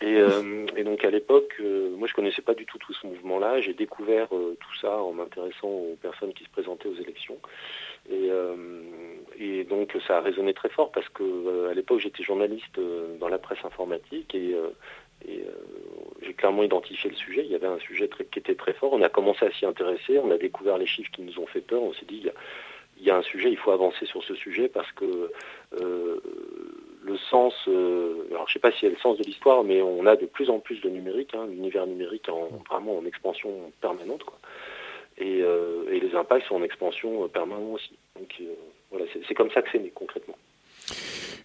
[0.00, 3.60] Et, euh, donc à l'époque, euh, moi je connaissais pas du tout tout ce mouvement-là.
[3.60, 7.38] J'ai découvert euh, tout ça en m'intéressant aux personnes qui se présentaient aux élections.
[8.10, 12.80] Et, donc ça a résonné très fort parce que à l'époque j'étais journaliste
[13.20, 14.56] dans la presse informatique et,
[16.22, 17.42] j'ai clairement identifié le sujet.
[17.44, 18.92] Il y avait un sujet qui était très fort.
[18.92, 20.18] On a commencé à s'y intéresser.
[20.18, 21.82] On a découvert les chiffres qui nous ont fait peur.
[21.82, 22.28] On s'est dit
[23.00, 25.30] il y a un sujet, il faut avancer sur ce sujet parce que
[25.80, 26.20] euh,
[27.02, 30.06] le sens, euh, alors je sais pas si c'est le sens de l'histoire, mais on
[30.06, 34.22] a de plus en plus de numérique, hein, l'univers numérique en, vraiment en expansion permanente,
[35.20, 37.96] euh, et les impacts sont en expansion permanente aussi.
[38.16, 38.34] Donc
[38.90, 40.36] voilà, c'est comme ça que c'est né concrètement.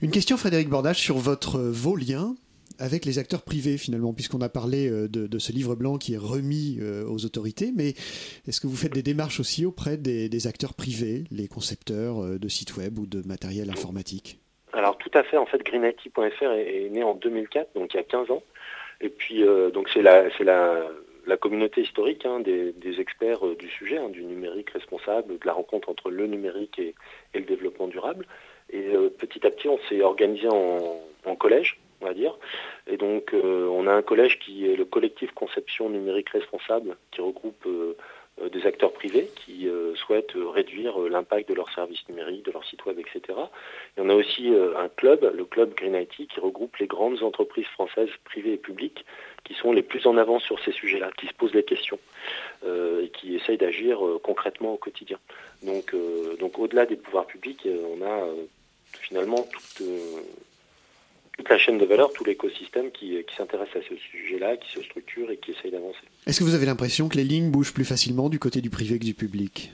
[0.02, 2.36] Une question, Frédéric Bordage, sur votre, vos liens
[2.80, 6.18] avec les acteurs privés finalement, puisqu'on a parlé euh, de, ce livre blanc qui est
[6.18, 7.90] remis euh, aux autorités, mais
[8.48, 12.48] est-ce que vous faites des démarches aussi auprès des, acteurs privés, les concepteurs euh, de
[12.48, 14.40] sites web ou de matériel informatique?
[14.74, 18.04] Alors tout à fait, en fait, greenIT.fr est, né en 2004, donc il y a
[18.04, 18.44] 15 ans.
[19.02, 20.88] Et puis donc c'est la, c'est la,
[21.40, 26.10] communauté historique hein, des, experts du sujet, hein, du numérique responsable, de la rencontre entre
[26.10, 26.96] le numérique et,
[27.36, 28.26] le développement durable.
[28.72, 32.36] Et petit à petit, on s'est organisé en collège, on va dire.
[32.88, 37.22] Et donc euh, on a un collège qui est le collectif Conception numérique responsable, qui
[37.22, 37.96] regroupe euh,
[38.42, 42.86] euh, des acteurs privés qui souhaitent réduire l'impact de leurs services numériques, de leur site
[42.86, 43.22] web, etc.
[43.98, 47.68] Et on a aussi un club, le club Green IT, qui regroupe les grandes entreprises
[47.68, 49.06] françaises privées et publiques
[49.44, 52.00] qui sont les plus en avant sur ces sujets-là, qui se posent les questions
[52.66, 55.20] et qui essayent d'agir concrètement au quotidien.
[55.62, 55.96] Donc,
[56.40, 58.28] donc au-delà des pouvoirs publics, on a
[59.00, 59.84] finalement toute
[61.38, 64.82] toute la chaîne de valeur, tout l'écosystème qui, qui s'intéresse à ce sujet-là, qui se
[64.84, 66.04] structure et qui essaye d'avancer.
[66.28, 69.00] Est-ce que vous avez l'impression que les lignes bougent plus facilement du côté du privé
[69.00, 69.72] que du public?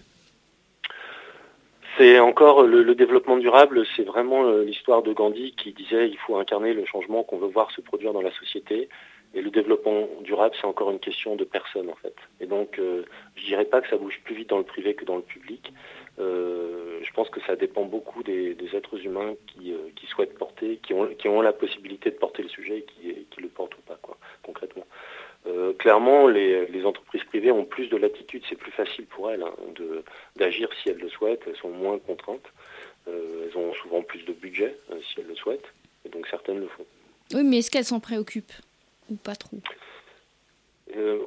[1.99, 6.37] C'est encore le, développement durable, c'est vraiment euh, l'histoire de Gandhi qui disait il faut
[6.37, 8.87] incarner le changement qu'on veut voir se produire dans la société.
[9.35, 12.15] Et le développement durable, c'est encore une question de personne en fait.
[12.39, 13.03] Et donc, euh,
[13.35, 15.73] je dirais pas que ça bouge plus vite dans le privé que dans le public.
[16.19, 20.79] Euh, je pense que ça dépend beaucoup des, êtres humains qui, euh, qui, souhaitent porter,
[20.83, 23.75] qui ont, qui ont la possibilité de porter le sujet et qui, qui le portent
[23.77, 24.85] ou pas, quoi, concrètement.
[25.47, 29.41] Euh, clairement, les, les, entreprises privées ont plus de latitude, c'est plus facile pour elles
[29.41, 29.53] hein,
[30.35, 32.47] d'agir si elles le souhaitent, elles sont moins contraintes,
[33.07, 35.73] elles ont souvent plus de budget si elles le souhaitent,
[36.05, 36.85] et donc certaines le font.
[37.33, 38.51] Oui, mais est-ce qu'elles s'en préoccupent
[39.09, 39.57] ou pas trop?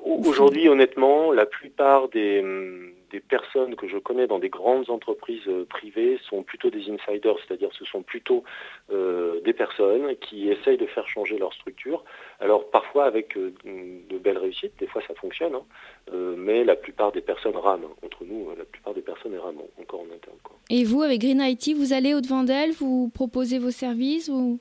[0.05, 5.47] Aujourd'hui, honnêtement, la plupart des, hum, des personnes que je connais dans des grandes entreprises
[5.47, 8.43] euh, privées sont plutôt des insiders, c'est-à-dire ce sont plutôt
[8.91, 12.03] euh, des personnes qui essayent de faire changer leur structure.
[12.41, 17.13] Alors parfois avec euh, de belles réussites, des fois ça fonctionne, hein, mais la plupart
[17.13, 17.91] des personnes rament.
[18.03, 20.39] Entre nous, la plupart des personnes rament encore en interne.
[20.71, 24.59] Et vous, avec Green IT, vous allez au-devant d'elles, vous proposez vos services ou...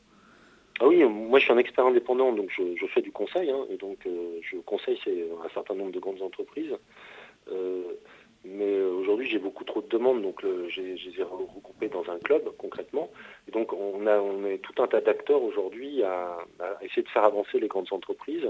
[0.79, 3.77] Ah oui, moi je suis un expert indépendant, donc je, fais du conseil, hein, et
[3.77, 3.99] donc
[4.41, 4.99] je conseille
[5.45, 6.75] un certain nombre de grandes entreprises.
[8.43, 12.17] Mais euh, aujourd'hui, j'ai beaucoup trop de demandes, donc je les ai regroupées dans un
[12.17, 13.11] club concrètement.
[13.47, 16.37] Et donc, on, a, on est tout un tas d'acteurs aujourd'hui à,
[16.81, 18.49] essayer de faire avancer les grandes entreprises,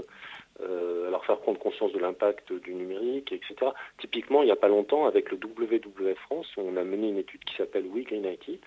[0.60, 3.72] euh, à leur faire prendre conscience de l'impact du numérique, etc.
[3.98, 7.44] Typiquement, il n'y a pas longtemps, avec le WWF France, on a mené une étude
[7.44, 8.60] qui s'appelle We Green IT.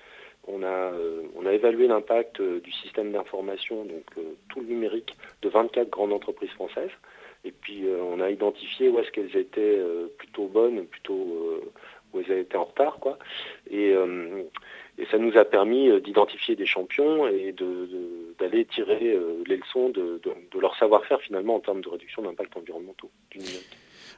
[0.47, 4.03] On a, euh, on a évalué l'impact du système d'information, donc
[4.49, 6.91] tout le numérique, de 24 grandes entreprises françaises.
[7.45, 11.71] Et puis euh, on a identifié où est-ce qu'elles étaient euh, plutôt bonnes, plutôt euh,
[12.11, 13.17] où elles étaient en retard, quoi.
[13.69, 13.93] Et,
[15.11, 17.53] ça nous a permis d'identifier des champions et
[18.39, 20.19] d'aller tirer les leçons de,
[20.59, 23.11] leur savoir-faire finalement en termes de réduction d'impact environnementaux.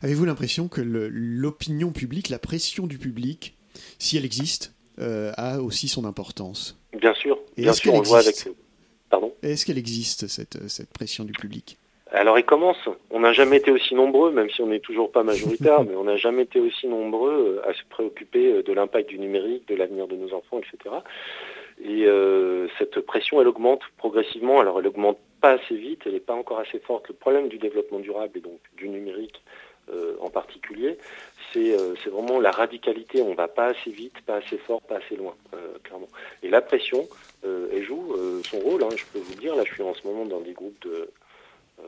[0.01, 3.57] Avez-vous l'impression que l'opinion publique, la pression du public,
[3.97, 6.79] si elle existe, a aussi son importance?
[6.93, 8.47] Bien sûr, bien sûr, on le voit avec.
[9.09, 9.33] Pardon?
[9.41, 11.77] Est-ce qu'elle existe cette pression du public?
[12.11, 12.77] Alors il commence.
[13.09, 16.05] On n'a jamais été aussi nombreux, même si on n'est toujours pas majoritaire, mais on
[16.05, 19.75] n'a jamais été aussi nombreux euh, à se préoccuper euh, de l'impact du numérique, de
[19.75, 20.95] l'avenir de nos enfants, etc.
[21.83, 24.59] Et euh, cette pression, elle augmente progressivement.
[24.59, 27.07] Alors elle augmente pas assez vite, elle n'est pas encore assez forte.
[27.09, 29.41] Le problème du développement durable et donc du numérique
[30.19, 30.97] en particulier,
[31.53, 33.21] c'est vraiment la radicalité.
[33.21, 35.33] On ne va pas assez vite, pas assez fort, pas assez loin,
[35.83, 36.09] clairement.
[36.43, 37.07] Et la pression,
[37.45, 38.83] elle joue son rôle.
[38.83, 41.09] Hein, je peux vous dire, là je suis en ce moment dans des groupes de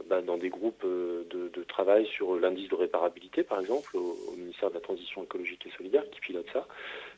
[0.08, 4.70] bah, dans des groupes euh, de, travail sur l'indice de réparabilité, par exemple, au, ministère
[4.70, 6.68] de la Transition écologique et solidaire, qui pilote ça.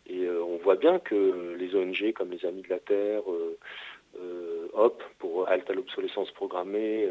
[0.08, 3.24] Et euh, on voit bien que les ONG comme les Amis de la Terre,
[4.74, 7.08] HOP pour Halte à l'obsolescence programmée,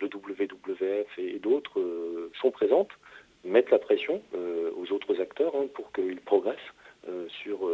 [0.00, 2.90] le WWF et, d'autres sont présentes,
[3.44, 6.72] mettent la pression aux autres acteurs hein, pour qu'ils progressent.
[7.28, 7.70] sur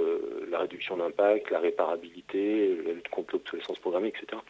[0.49, 4.40] la réduction d'impact, la réparabilité, la lutte contre l'obsolescence programmée, etc.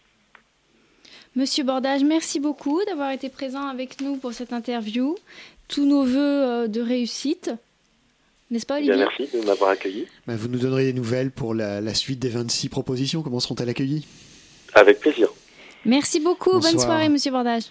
[1.37, 5.17] Monsieur Bordage, merci beaucoup d'avoir été présent avec nous pour cette interview.
[5.67, 7.51] Tous nos voeux euh, de réussite.
[8.53, 10.07] N'est-ce pas, Olivier Merci de m'avoir accueilli.
[10.29, 13.23] Bah, vous nous donnerez des nouvelles pour la, suite des 26 propositions.
[13.23, 14.07] Comment seront-elles accueillies?
[14.75, 15.29] Avec plaisir.
[15.85, 16.61] Merci beaucoup.
[16.61, 17.65] Bonne soirée, monsieur Bordage.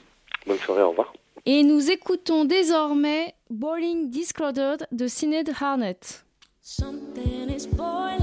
[0.46, 1.14] Bonne soirée, au revoir.
[1.46, 6.26] Et nous écoutons désormais Boiling Disclosed de Sinead Harnett.
[6.62, 8.23] Something is boiling,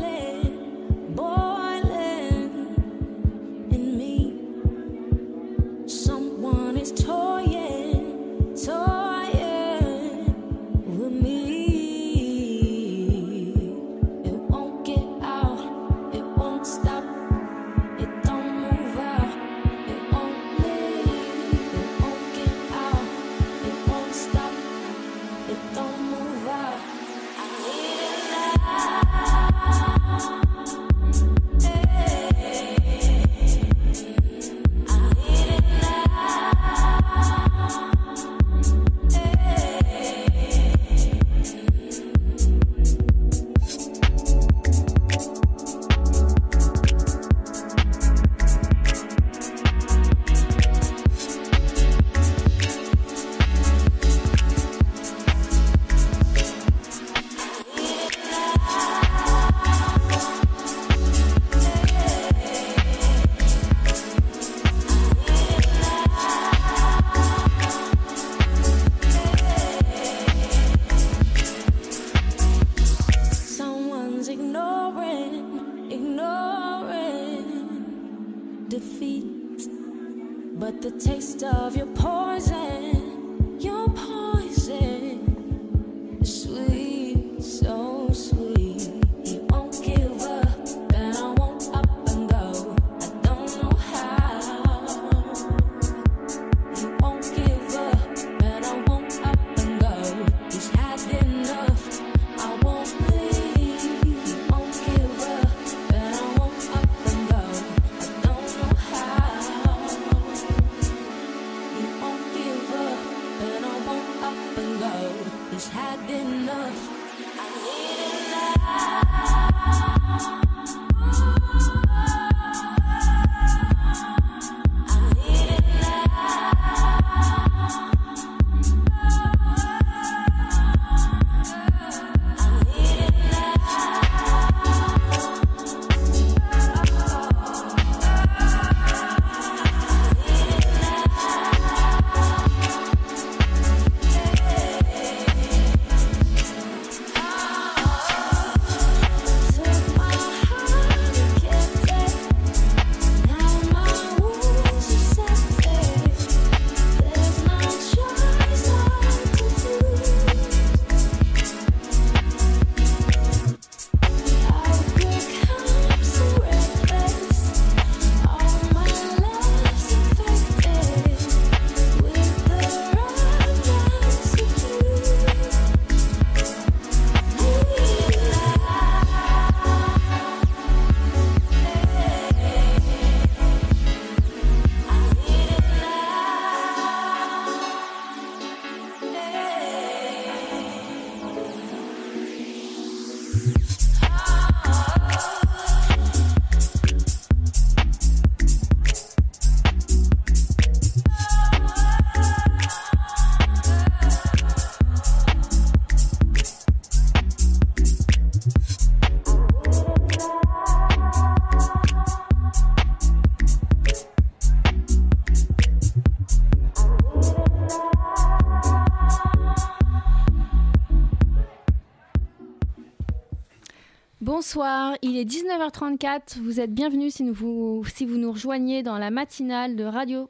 [226.43, 230.29] vous êtes bienvenue si, si vous nous rejoignez dans la matinale de Radio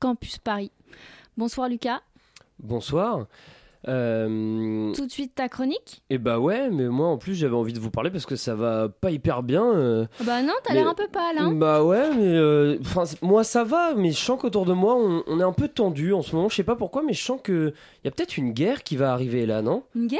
[0.00, 0.72] Campus Paris.
[1.36, 2.00] Bonsoir Lucas.
[2.58, 3.28] Bonsoir.
[3.86, 6.02] Euh, Tout de suite ta chronique?
[6.10, 8.54] et bah ouais, mais moi en plus j'avais envie de vous parler parce que ça
[8.54, 9.64] va pas hyper bien.
[9.64, 10.06] euh.
[10.20, 11.38] Ah Bah non, t'as Mais- l'air un peu pâle.
[11.38, 14.96] Hein Bah ouais, mais euh, enfin, moi ça va, mais je sens qu'autour de moi
[14.96, 16.48] on, on est un peu tendu en ce moment.
[16.48, 17.72] Je sais pas pourquoi, mais je sens que
[18.04, 19.82] y a peut-être une guerre qui va arriver là, non?
[19.94, 20.18] Une guerre?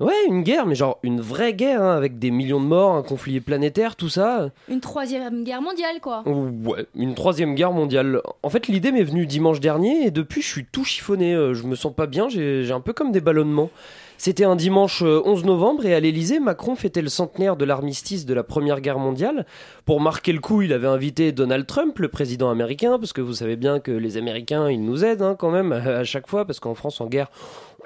[0.00, 3.02] Ouais, une guerre, mais genre une vraie guerre hein, avec des millions de morts, un
[3.02, 4.50] conflit planétaire, tout ça.
[4.68, 6.22] Une troisième guerre mondiale, quoi.
[6.26, 8.20] Ouais, une troisième guerre mondiale.
[8.42, 11.32] En fait, l'idée m'est venue dimanche dernier et depuis, je suis tout chiffonné.
[11.54, 13.70] Je me sens pas bien, j'ai un peu comme des ballonnements.
[14.16, 18.24] C'était un dimanche euh, 11 novembre et à l'Elysée, Macron fêtait le centenaire de l'armistice
[18.26, 19.44] de la Première Guerre mondiale.
[19.84, 23.34] Pour marquer le coup, il avait invité Donald Trump, le président américain, parce que vous
[23.34, 26.60] savez bien que les Américains, ils nous aident hein, quand même à chaque fois, parce
[26.60, 27.30] qu'en France, en guerre,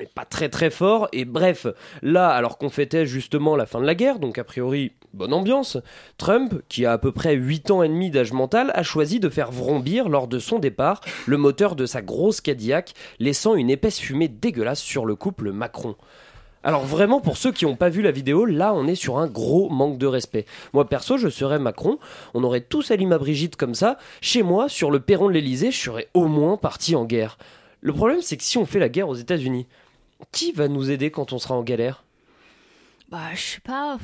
[0.00, 1.08] on pas très très fort.
[1.12, 1.66] Et bref,
[2.02, 5.78] là, alors qu'on fêtait justement la fin de la guerre, donc a priori, bonne ambiance,
[6.16, 9.28] Trump, qui a à peu près 8 ans et demi d'âge mental, a choisi de
[9.28, 13.98] faire vrombir lors de son départ le moteur de sa grosse Cadillac, laissant une épaisse
[13.98, 15.96] fumée dégueulasse sur le couple Macron.
[16.64, 19.28] Alors vraiment, pour ceux qui n'ont pas vu la vidéo, là on est sur un
[19.28, 20.44] gros manque de respect.
[20.72, 21.98] Moi perso, je serais Macron,
[22.34, 25.70] on aurait tous allumé ma Brigitte comme ça, chez moi, sur le perron de l'Elysée,
[25.70, 27.38] je serais au moins parti en guerre.
[27.80, 29.66] Le problème c'est que si on fait la guerre aux États-Unis,
[30.32, 32.04] qui va nous aider quand on sera en galère?
[33.10, 33.98] Bah, je sais pas.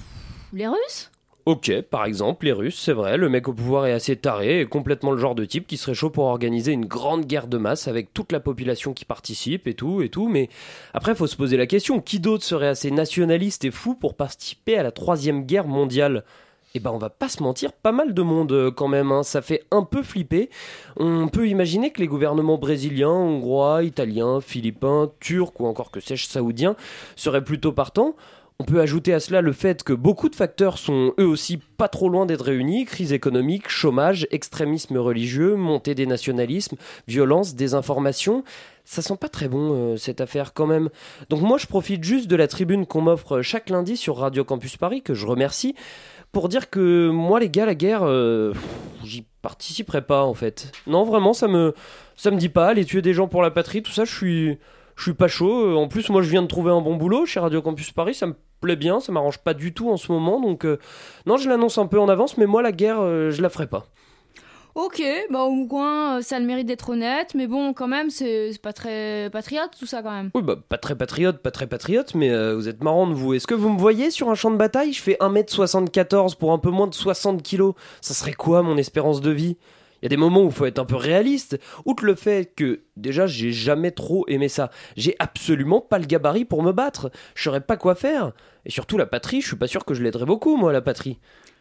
[0.53, 1.11] Les Russes?
[1.47, 4.65] Ok, par exemple, les Russes, c'est vrai, le mec au pouvoir est assez taré et
[4.65, 7.87] complètement le genre de type qui serait chaud pour organiser une grande guerre de masse
[7.87, 10.49] avec toute la population qui participe et tout et tout, mais
[10.95, 14.79] après faut se poser la question, qui d'autre serait assez nationaliste et fou pour participer
[14.79, 16.25] à la troisième guerre mondiale?
[16.75, 19.23] Eh ben on va pas se mentir, pas mal de monde euh, quand même, hein.
[19.23, 20.51] ça fait un peu flipper.
[20.97, 26.27] On peut imaginer que les gouvernements brésiliens, hongrois, italiens, philippins, turcs ou encore que sais-je
[26.27, 26.75] saoudiens
[27.15, 28.17] seraient plutôt partants.
[28.61, 31.89] On peut ajouter à cela le fait que beaucoup de facteurs sont eux aussi pas
[31.89, 36.77] trop loin d'être réunis, crise économique, chômage, extrémisme religieux, montée des nationalismes,
[37.09, 38.45] violence, désinformation.
[38.85, 40.91] Ça sent pas très bon euh, cette affaire quand même.
[41.31, 44.77] Donc moi je profite juste de la tribune qu'on m'offre chaque lundi sur Radio Campus
[44.77, 45.75] Paris, que je remercie,
[46.35, 48.53] pour dire que moi les gars la guerre, euh,
[49.03, 50.71] j'y participerai pas en fait.
[50.87, 51.75] Non vraiment ça me
[52.17, 54.59] ça me dit pas aller tuer des gens pour la patrie, tout ça je suis
[54.97, 55.67] je suis pas chaud.
[55.67, 58.15] Euh, En plus, moi, je viens de trouver un bon boulot chez Radio Campus Paris.
[58.15, 59.01] Ça me plaît bien.
[59.01, 60.41] Ça m'arrange pas du tout en ce moment.
[60.41, 60.79] Donc, euh,
[61.27, 62.39] non, je l'annonce un peu en avance.
[62.39, 63.87] Mais moi, la guerre, euh, je la ferai pas.
[64.75, 65.01] Ok,
[65.31, 68.61] bah au moins ça a le mérite d'être honnête, mais bon, quand même, c'est c'est
[68.61, 70.31] pas très patriote tout ça quand même.
[70.35, 73.35] Oui, bah pas très patriote, pas très patriote, mais euh, vous êtes marrant de vous.
[73.35, 74.93] Est-ce que vous me voyez sur un champ de bataille?
[74.93, 77.75] Je fais 1m74 pour un peu moins de 60 kilos.
[78.01, 79.57] Ça serait quoi mon espérance de vie?
[80.03, 81.59] Il y a des moments où il faut être un peu réaliste.
[81.87, 84.71] Outre le fait que, déjà, j'ai jamais trop aimé ça.
[84.99, 87.11] J'ai absolument pas le gabarit pour me battre.
[87.35, 88.33] Je saurais pas quoi faire.
[88.67, 91.21] Et surtout, la patrie, je suis pas sûr que je l'aiderais beaucoup, moi, la patrie.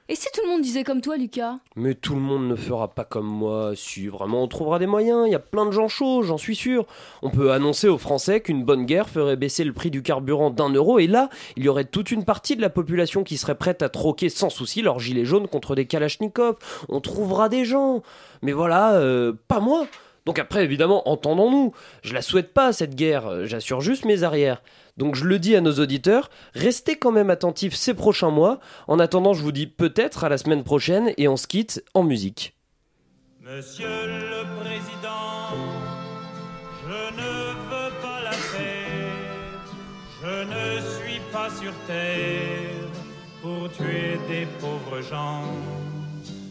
[0.10, 2.94] Et si tout le monde disait comme toi, Lucas Mais tout le monde ne fera
[2.94, 3.72] pas comme moi.
[3.74, 5.24] Si, vraiment, on trouvera des moyens.
[5.28, 6.86] Il y a plein de gens chauds, j'en suis sûr.
[7.22, 10.70] On peut annoncer aux Français qu'une bonne guerre ferait baisser le prix du carburant d'un
[10.70, 11.00] euro.
[11.00, 13.88] Et là, il y aurait toute une partie de la population qui serait prête à
[13.88, 16.58] troquer sans souci leurs gilets jaunes contre des kalachnikovs.
[16.90, 18.04] On trouvera des gens.
[18.42, 19.88] Mais voilà, euh, pas moi.
[20.26, 21.72] Donc après, évidemment, entendons-nous.
[22.02, 23.46] Je la souhaite pas, cette guerre.
[23.46, 24.62] J'assure juste mes arrières.
[24.98, 28.60] Donc je le dis à nos auditeurs, restez quand même attentifs ces prochains mois.
[28.88, 32.04] En attendant, je vous dis peut-être à la semaine prochaine et on se quitte en
[32.04, 32.56] musique.
[33.42, 35.50] Monsieur le Président,
[36.88, 38.86] je ne veux pas la paix,
[40.22, 42.84] je ne suis pas sur terre
[43.42, 45.44] pour tuer des pauvres gens.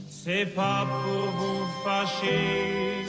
[0.08, 3.06] C'est pas pour vous fâcher,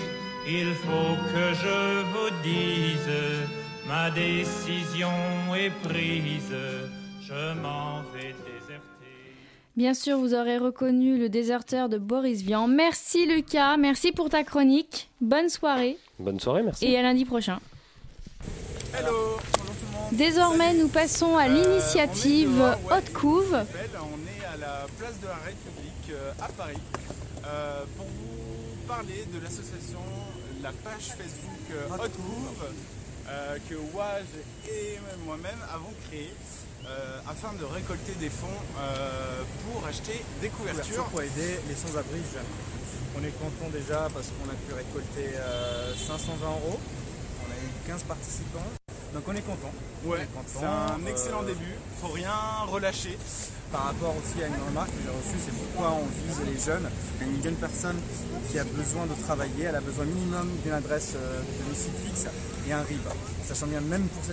[0.47, 5.09] il faut que je vous dise, ma décision
[5.55, 6.53] est prise,
[7.21, 8.81] je m'en vais déserter.
[9.75, 12.67] Bien sûr, vous aurez reconnu le déserteur de Boris Vian.
[12.67, 15.09] Merci Lucas, merci pour ta chronique.
[15.21, 16.85] Bonne soirée Bonne soirée, merci.
[16.85, 17.59] et à lundi prochain.
[18.97, 19.11] Hello,
[19.57, 20.13] bonjour tout le monde.
[20.13, 22.61] Désormais, nous passons à l'initiative
[22.91, 23.53] Haute Couve.
[23.55, 23.57] On
[24.27, 26.77] est à la place de la République euh, à Paris
[27.45, 29.99] euh, pour vous parler de l'association,
[30.61, 32.65] la page Facebook euh, Hot Couve
[33.29, 34.25] euh, que Waj
[34.69, 36.33] et moi-même avons créée
[36.85, 38.47] euh, afin de récolter des fonds
[38.79, 41.05] euh, pour acheter des couvertures.
[41.05, 42.19] pour aider les sans-abri.
[43.17, 46.79] On est content déjà parce qu'on a pu récolter euh, 520 euros.
[47.47, 48.67] On a eu 15 participants.
[49.13, 49.71] Donc on est content.
[50.05, 51.75] Ouais, c'est un excellent début.
[52.01, 52.33] Faut rien
[52.67, 53.17] relâcher.
[53.73, 56.87] Par rapport aussi à une remarque que j'ai reçue, c'est pourquoi on vise les jeunes.
[57.19, 57.97] Une jeune personne
[58.51, 62.27] qui a besoin de travailler, elle a besoin minimum d'une adresse euh, de domicile fixe
[62.67, 63.01] et un RIB.
[63.43, 64.23] Sachant bien, même pour,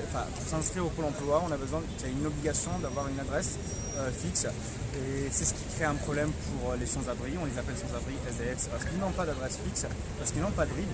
[0.47, 3.57] s'inscrire au Pôle emploi, on a besoin, il y a une obligation d'avoir une adresse
[3.97, 4.45] euh, fixe.
[4.45, 6.31] Et c'est ce qui crée un problème
[6.61, 7.33] pour euh, les sans-abri.
[7.41, 9.87] On les appelle sans-abri SDF, parce qu'ils n'ont pas d'adresse fixe,
[10.19, 10.89] parce qu'ils n'ont pas de RIB.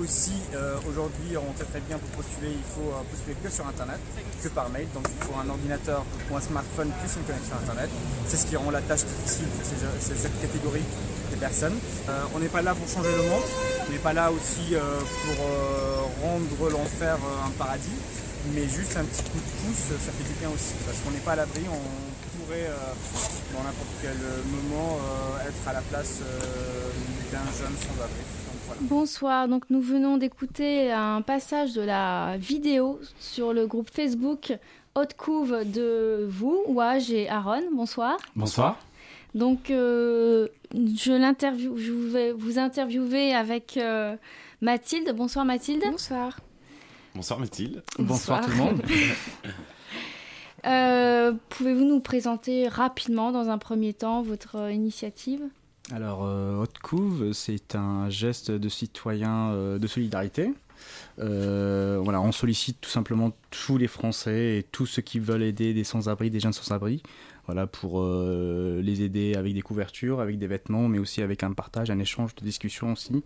[0.00, 3.66] Aussi, euh, aujourd'hui, on sait très bien pour postuler, il faut euh, postuler que sur
[3.66, 4.00] Internet,
[4.42, 4.88] que par mail.
[4.94, 7.90] Donc, il faut un ordinateur ou un smartphone plus une connexion Internet.
[8.26, 10.84] C'est ce qui rend la tâche difficile pour ces, cette catégorie
[11.30, 11.76] de personnes.
[12.08, 13.44] Euh, on n'est pas là pour changer le monde.
[13.86, 15.36] On n'est pas là aussi pour
[16.24, 17.98] rendre l'enfer un paradis.
[18.54, 20.72] Mais juste un petit coup de pouce, ça fait du bien aussi.
[20.86, 21.84] Parce qu'on n'est pas à l'abri, on
[22.40, 22.70] pourrait
[23.52, 24.16] dans n'importe quel
[24.48, 24.98] moment
[25.46, 26.20] être à la place
[27.30, 28.41] d'un jeune sans abri.
[28.82, 34.58] Bonsoir, donc nous venons d'écouter un passage de la vidéo sur le groupe Facebook
[34.96, 37.62] Haute Couve de vous, Waj et Aaron.
[37.72, 38.16] Bonsoir.
[38.34, 38.78] Bonsoir.
[39.34, 44.16] Donc euh, je, l'interview, je vais vous interviewer avec euh,
[44.60, 45.14] Mathilde.
[45.14, 45.84] Bonsoir Mathilde.
[45.88, 46.40] Bonsoir.
[47.14, 47.82] Bonsoir Mathilde.
[47.98, 48.44] Bonsoir.
[48.44, 48.82] tout le monde.
[50.64, 55.42] Euh, Pouvez-vous nous présenter rapidement, dans un premier temps, votre initiative?
[55.94, 60.54] Alors, euh, Haute Couve, c'est un geste de citoyen euh, de solidarité.
[61.18, 65.74] Euh, voilà, on sollicite tout simplement tous les Français et tous ceux qui veulent aider
[65.74, 67.02] des sans-abri, des jeunes sans-abri,
[67.44, 71.90] voilà, pour les aider avec des couvertures, avec des vêtements, mais aussi avec un partage,
[71.90, 73.22] un échange de discussion aussi,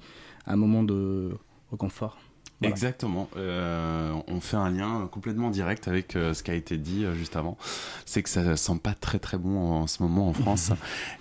[0.47, 1.31] un moment de
[1.71, 2.19] reconfort.
[2.61, 2.73] Voilà.
[2.73, 3.29] Exactement.
[3.37, 7.15] Euh, on fait un lien complètement direct avec euh, ce qui a été dit euh,
[7.15, 7.59] juste avant.
[8.07, 10.71] C'est que ça sent pas très très bon en, ce moment en France.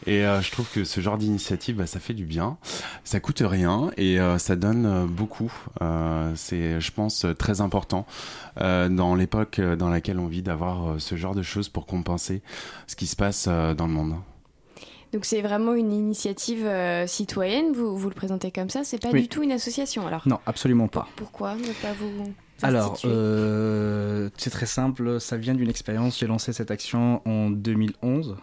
[0.05, 2.57] et euh, je trouve que ce genre d'initiative, bah, ça fait du bien.
[3.03, 5.51] Ça coûte rien et ça donne beaucoup.
[6.35, 8.05] C'est, je pense, très important
[8.57, 12.41] dans l'époque dans laquelle on vit d'avoir ce genre de choses pour compenser
[12.87, 14.15] ce qui se passe dans le monde.
[15.13, 19.09] Donc c'est vraiment une initiative euh, citoyenne, vous, vous le présentez comme ça, c'est pas
[19.11, 19.21] Oui.
[19.23, 21.07] du tout une association alors Non, absolument pas.
[21.15, 26.19] Pourquoi ne pas vous Alors, euh, c'est très simple, ça vient d'une expérience.
[26.19, 28.35] J'ai lancé cette action en 2011.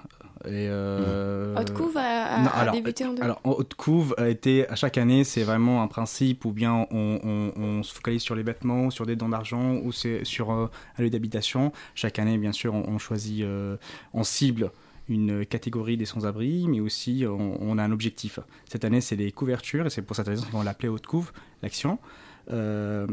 [0.44, 4.98] Et euh, Haute Couve a- débuté en deux- Alors, Haute Couve a été, à chaque
[4.98, 8.90] année, c'est vraiment un principe où bien on, on- on se focalise sur les vêtements,
[8.90, 11.70] sur des dons d'argent, ou c'est sur euh, un lieu d'habitation.
[11.94, 13.76] Chaque année, bien sûr, on, on choisit, euh,
[14.14, 14.72] on cible
[15.12, 18.38] une catégorie des sans-abri, mais aussi on, a un objectif.
[18.70, 21.32] Cette année, c'est les couvertures, et c'est pour cette raison qu'on l'appelait Haute Couve,
[21.62, 21.98] l'action.
[22.50, 23.06] Euh,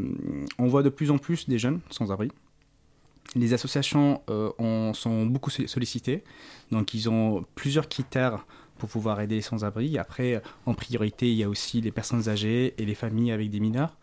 [0.58, 2.30] on voit de plus en plus des jeunes sans-abri.
[3.36, 6.24] Les associations euh, sont beaucoup sollicitées,
[6.72, 8.44] donc ils ont plusieurs critères
[8.78, 9.98] pour pouvoir aider les sans-abri.
[9.98, 13.60] Après, en priorité, il y a aussi les personnes âgées et les familles avec des
[13.60, 13.96] mineurs.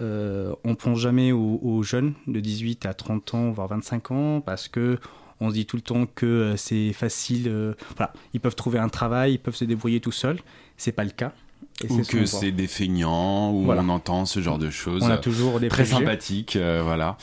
[0.00, 4.10] Euh, on ne pense jamais aux, aux, jeunes de 18 à 30 ans, voire 25
[4.10, 4.98] ans, parce que
[5.40, 7.48] on se dit tout le temps que euh, c'est facile.
[7.48, 10.38] euh, voilà, ils peuvent trouver un travail, ils peuvent se débrouiller tout seuls.
[10.76, 11.32] C'est pas le cas.
[11.84, 13.82] Et ou que c'est des feignants, ou Voilà.
[13.82, 15.02] on entend ce genre de choses.
[15.02, 15.98] On a euh, toujours des Très préjugés.
[16.04, 17.18] sympathiques, euh, voilà.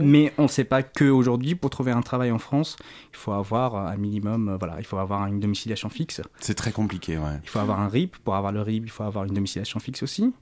[0.00, 2.74] Mais on ne sait pas que aujourd'hui, pour trouver un travail en France,
[3.12, 6.20] il faut avoir un minimum, euh, voilà, il faut avoir une domiciliation fixe.
[6.40, 7.38] C'est très compliqué, ouais.
[7.44, 8.10] Il faut avoir un RIB.
[8.24, 10.32] Pour avoir le RIB, il faut avoir une domiciliation fixe aussi.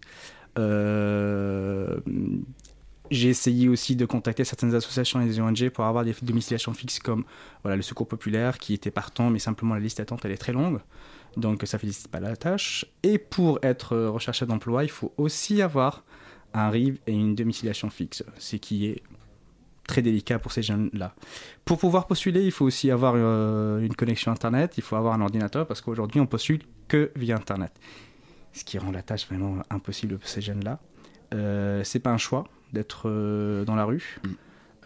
[0.59, 1.97] Euh,
[3.11, 7.01] J'ai essayé aussi de contacter certaines associations et des ONG pour avoir des domiciliations fixes
[7.01, 7.25] comme
[7.63, 10.53] voilà, le Secours Populaire qui était partant, mais simplement la liste d'attente elle est très
[10.53, 10.81] longue.
[11.37, 12.87] Donc ça ne félicite pas la tâche.
[13.03, 16.05] Et pour être recherché d'emploi, il faut aussi avoir
[16.55, 19.03] un RIB et une domiciliation fixe, ce qui est
[19.87, 21.15] très délicat pour ces jeunes-là.
[21.65, 25.21] Pour pouvoir postuler, il faut aussi avoir euh, une connexion Internet, il faut avoir un
[25.21, 27.73] ordinateur, parce qu'aujourd'hui, on postule que via Internet.
[28.53, 30.79] Ce qui rend la tâche vraiment impossible pour ces jeunes-là.
[31.35, 34.21] Euh, c'est pas un choix d'être euh, dans la rue.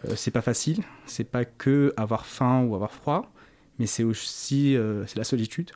[0.05, 0.83] Euh, c'est pas facile.
[1.05, 3.31] C'est pas que avoir faim ou avoir froid,
[3.79, 5.71] mais c'est aussi euh, c'est la solitude.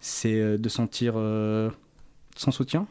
[0.00, 1.14] C'est de sentir
[2.36, 2.86] sans soutien,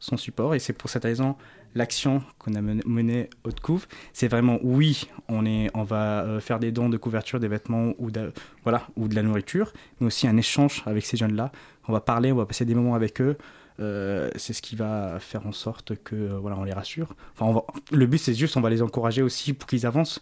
[0.00, 0.54] sans support.
[0.54, 1.36] Et c'est pour cette raison
[1.74, 6.58] l'action qu'on a men- menée au Couve, c'est vraiment oui, on, est, on va faire
[6.58, 8.32] des dons de couverture, des vêtements ou de,
[8.64, 11.52] voilà, ou de la nourriture, mais aussi un échange avec ces jeunes-là.
[11.86, 13.36] On va parler, on va passer des moments avec eux.
[13.80, 17.14] Euh, c'est ce qui va faire en sorte que euh, voilà, on les rassure.
[17.34, 20.20] Enfin, on va- le but, c'est juste, on va les encourager aussi pour qu'ils avancent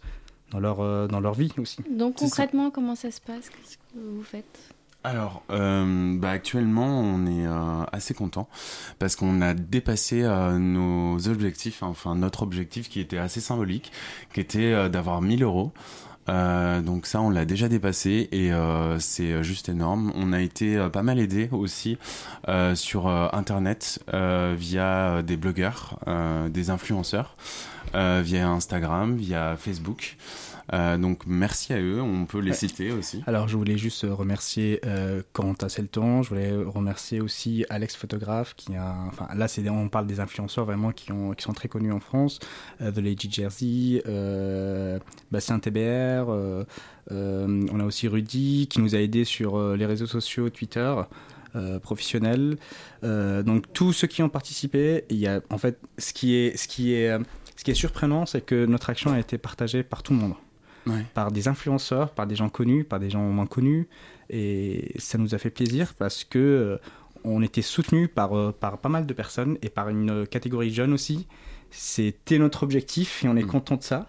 [0.50, 1.78] dans leur, euh, dans leur vie aussi.
[1.90, 2.24] Donc ça.
[2.26, 3.48] concrètement, comment ça se passe?
[3.48, 4.44] Qu'est-ce que vous faites?
[5.04, 8.48] Alors, euh, bah, actuellement, on est euh, assez content
[8.98, 13.92] parce qu'on a dépassé euh, nos objectifs, hein, enfin notre objectif qui était assez symbolique,
[14.34, 15.72] qui était euh, d'avoir 1000 euros.
[16.28, 20.12] Euh, donc ça, on l'a déjà dépassé et euh, c'est juste énorme.
[20.14, 21.98] On a été euh, pas mal aidé aussi
[22.48, 24.00] euh, sur Internet
[24.56, 25.98] via des blogueurs,
[26.50, 27.36] des influenceurs,
[27.94, 30.16] via Instagram, via Facebook.
[30.72, 32.56] Euh, donc merci à eux, on peut les Ouais.
[32.56, 33.22] citer aussi.
[33.26, 38.74] Alors, je voulais juste remercier euh, Corentin Selton, je voulais remercier aussi Alex Photographe, qui
[38.74, 41.92] a, enfin là, c'est, on parle des influenceurs vraiment qui, ont, qui sont très connus
[41.92, 42.40] en France,
[42.80, 44.98] euh, The Lady Jersey, euh,
[45.30, 46.64] Bastien TBR, euh,
[47.10, 50.94] on a aussi Rudy qui nous a aidés sur les réseaux sociaux, Twitter.
[51.54, 52.58] euh, professionnels,
[53.04, 56.54] Euh, donc tous ceux qui ont participé, il y a en fait ce qui est
[56.56, 57.16] ce qui est
[57.56, 60.34] ce qui est surprenant, c'est que notre action a été partagée par tout le monde
[60.86, 61.04] Ouais.
[61.14, 63.88] par des influenceurs, par des gens connus, par des gens moins connus.
[64.30, 66.78] Et ça nous a fait plaisir parce que euh,
[67.24, 70.72] on était soutenus par, euh, par pas mal de personnes et par une euh, catégorie
[70.72, 71.26] jeune aussi.
[71.70, 74.06] C'était notre objectif et on est content de ça.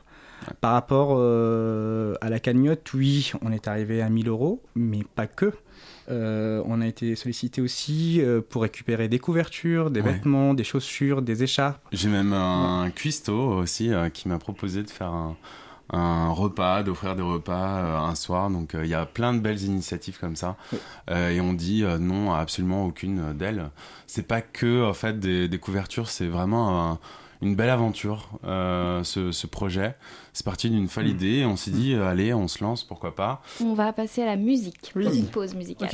[0.61, 5.25] Par rapport euh, à la cagnotte, oui, on est arrivé à 1000 euros, mais pas
[5.25, 5.51] que.
[6.09, 10.13] Euh, on a été sollicité aussi euh, pour récupérer des couvertures, des Ouais.
[10.13, 11.82] vêtements, des chaussures, des écharpes.
[11.91, 15.36] J'ai même un cuistot aussi qui m'a proposé de faire un,
[15.91, 18.49] un repas, d'offrir des repas euh, un soir.
[18.49, 20.55] Donc euh, il y a plein de belles initiatives comme ça.
[21.09, 23.69] Euh, et on dit euh, non à absolument aucune d'elles.
[24.07, 26.99] C'est pas que en fait des, des couvertures, c'est vraiment un-
[27.41, 29.95] une belle aventure euh, ce, ce projet.
[30.33, 31.35] C'est parti d'une folle idée.
[31.38, 33.41] Et on s'est dit euh, allez, on se lance, pourquoi pas.
[33.63, 34.91] On va passer à la musique.
[34.93, 35.89] Petite pause musicale.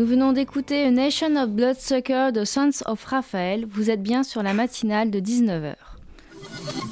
[0.00, 3.66] Nous venons d'écouter A Nation of Bloodsucker de Sons of Raphael.
[3.66, 5.74] Vous êtes bien sur la matinale de 19h.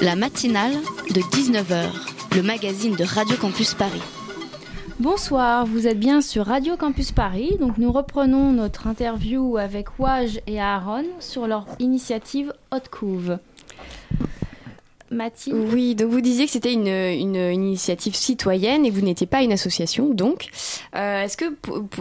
[0.02, 0.74] La matinale
[1.14, 1.86] de 19h,
[2.36, 4.02] le magazine de Radio Campus Paris.
[5.00, 7.56] Bonsoir, vous êtes bien sur Radio Campus Paris.
[7.58, 13.38] Donc nous reprenons notre interview avec Waj et Aaron sur leur initiative Hot Couve.
[15.10, 17.34] Mathilde Oui, donc vous disiez que c'était une, une
[17.64, 20.48] initiative citoyenne et vous n'étiez pas une association, donc.
[20.96, 21.46] Euh, Est-ce que,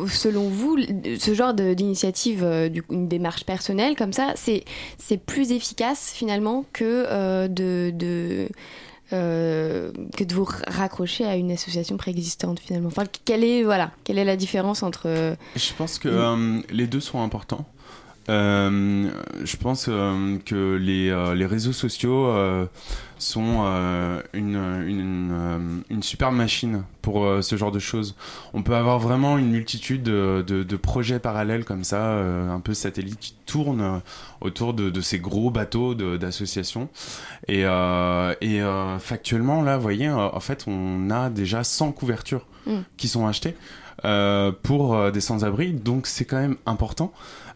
[0.09, 0.77] selon vous,
[1.19, 4.63] ce genre de- d'initiative, euh, une démarche personnelle comme ça, c'est
[4.97, 7.91] c'est plus efficace finalement que euh, de.
[7.95, 8.49] de
[9.13, 12.89] euh, que de vous raccrocher à une association préexistante finalement?
[12.89, 16.99] Enfin, quelle est voilà, quelle est la différence entre Je pense que euh, les deux
[16.99, 17.65] sont importants.
[18.29, 19.09] Euh,
[19.43, 22.65] je pense euh, que les, euh, les réseaux sociaux euh,
[23.17, 28.15] sont euh, une, une, une super machine pour ce genre de choses.
[28.53, 32.59] On peut avoir vraiment une multitude de, de- de projets parallèles comme ça, euh, un
[32.59, 34.01] peu satellites qui tournent
[34.41, 36.89] autour de, de ces gros bateaux d'associations.
[37.47, 42.45] Et, euh, et euh, factuellement, là, vous voyez, en fait, on a déjà 100 couvertures
[42.65, 42.79] Mm.
[42.97, 43.55] qui sont achetées
[44.03, 47.13] euh, pour des sans-abri, donc c'est quand même important.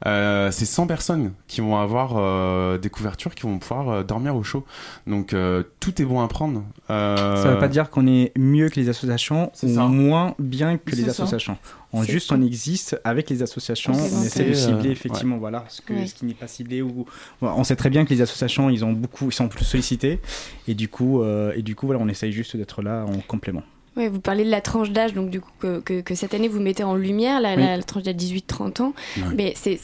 [0.07, 4.35] Euh, c'est 100 personnes qui vont avoir euh, des couvertures qui vont pouvoir euh, dormir
[4.35, 4.65] au chaud.
[5.05, 6.63] Donc euh, tout est bon à prendre.
[6.89, 9.85] Euh, Ça ne veut pas dire qu'on est mieux que les associations ou ça.
[9.85, 11.09] moins bien que les ça.
[11.11, 11.57] associations.
[11.93, 12.35] On C'est juste ça.
[12.35, 15.39] on existe avec les associations, on essaie de cibler effectivement ouais.
[15.41, 16.07] voilà ce, que, Ouais.
[16.07, 17.05] ce qui n'est pas ciblé ou
[17.41, 20.21] on sait très bien que les associations ils ont beaucoup ils sont plus sollicités
[20.69, 23.63] et du coup euh, et du coup voilà on essaye juste d'être là en complément.
[23.97, 26.47] Ouais, vous parlez de la tranche d'âge, donc du coup que, que, que cette année
[26.47, 27.61] vous mettez en lumière, la, Oui.
[27.61, 28.93] la, la tranche d'âge 18-30 ans.
[29.35, 29.79] Mais c'est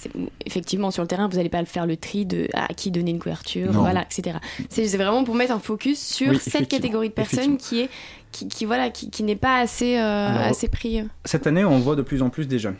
[0.45, 3.19] effectivement sur le terrain, vous n'allez pas faire le tri de à qui donner une
[3.19, 3.81] couverture, Non.
[3.81, 4.37] voilà, etc.
[4.69, 7.89] C'est vraiment pour mettre un focus sur Oui, cette catégorie de personnes qui est
[8.31, 10.99] qui, qui, voilà qui, qui n'est pas assez euh, Alors, assez pris.
[11.01, 11.05] euh.
[11.25, 12.75] Cette année, on voit de plus en plus des jeunes.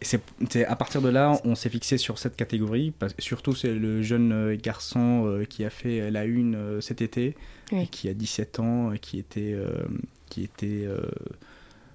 [0.00, 2.92] C'est à partir de là, on s'est fixé sur cette catégorie.
[2.98, 7.02] Parce, surtout, c'est le jeune euh, garçon euh, qui a fait la une euh, cet
[7.02, 7.36] été,
[7.70, 7.86] Oui.
[7.88, 9.70] qui a 17 ans, euh, qui était, euh,
[10.32, 11.02] qui était euh,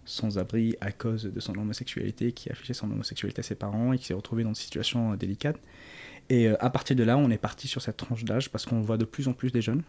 [0.05, 3.93] sans abri à cause de son homosexualité, qui a affiché son homosexualité à ses parents
[3.93, 5.57] et qui s'est retrouvé dans une situation euh, délicate.
[6.29, 8.79] Et euh, à partir de là, on est parti sur cette tranche d'âge parce qu'on
[8.79, 9.81] voit de plus en plus des jeunes.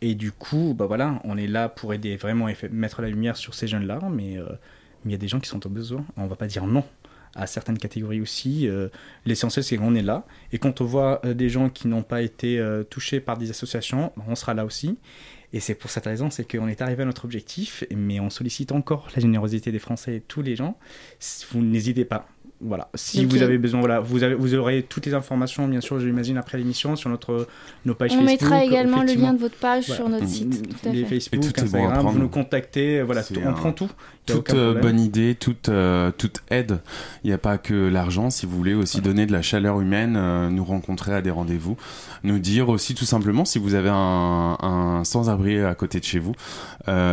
[0.00, 3.36] Et du coup, bah voilà, on est là pour aider vraiment et mettre la lumière
[3.36, 4.36] sur ces jeunes-là, mais
[5.04, 6.04] il y a des gens qui sont au besoin.
[6.16, 6.84] On va pas dire non
[7.34, 8.68] à certaines catégories aussi.
[9.26, 10.24] L'essentiel, c'est qu'on est là.
[10.52, 14.22] Et quand on voit des gens qui n'ont pas été touchés par des associations, bah,
[14.28, 14.98] on sera là aussi.
[15.52, 18.70] Et c'est pour cette raison, c'est qu'on est arrivé à notre objectif, mais on sollicite
[18.72, 20.76] encore la générosité des Français et tous les gens.
[21.52, 22.28] Vous n'hésitez pas.
[22.60, 22.88] Voilà.
[22.96, 26.00] Si vous il- avez besoin, voilà, vous, avez, vous aurez toutes les informations, bien sûr,
[26.00, 27.46] j'imagine, après l'émission sur notre,
[27.84, 28.30] nos pages On Facebook.
[28.42, 29.96] mettra également le lien de votre page Voilà.
[30.02, 30.68] sur notre site.
[30.68, 31.14] Tout à Les fait.
[31.20, 33.88] Facebook, tout Instagram, vous nous contactez, voilà, tout- on un- prend tout.
[34.34, 36.80] Toute euh, bonne idée, toute, euh, toute aide.
[37.24, 38.30] Il n'y a pas que l'argent.
[38.30, 41.76] Si vous voulez aussi donner de la chaleur humaine, euh, nous rencontrer à des rendez-vous,
[42.24, 46.18] nous dire aussi tout simplement si vous avez un, un sans-abri à côté de chez
[46.18, 46.34] vous.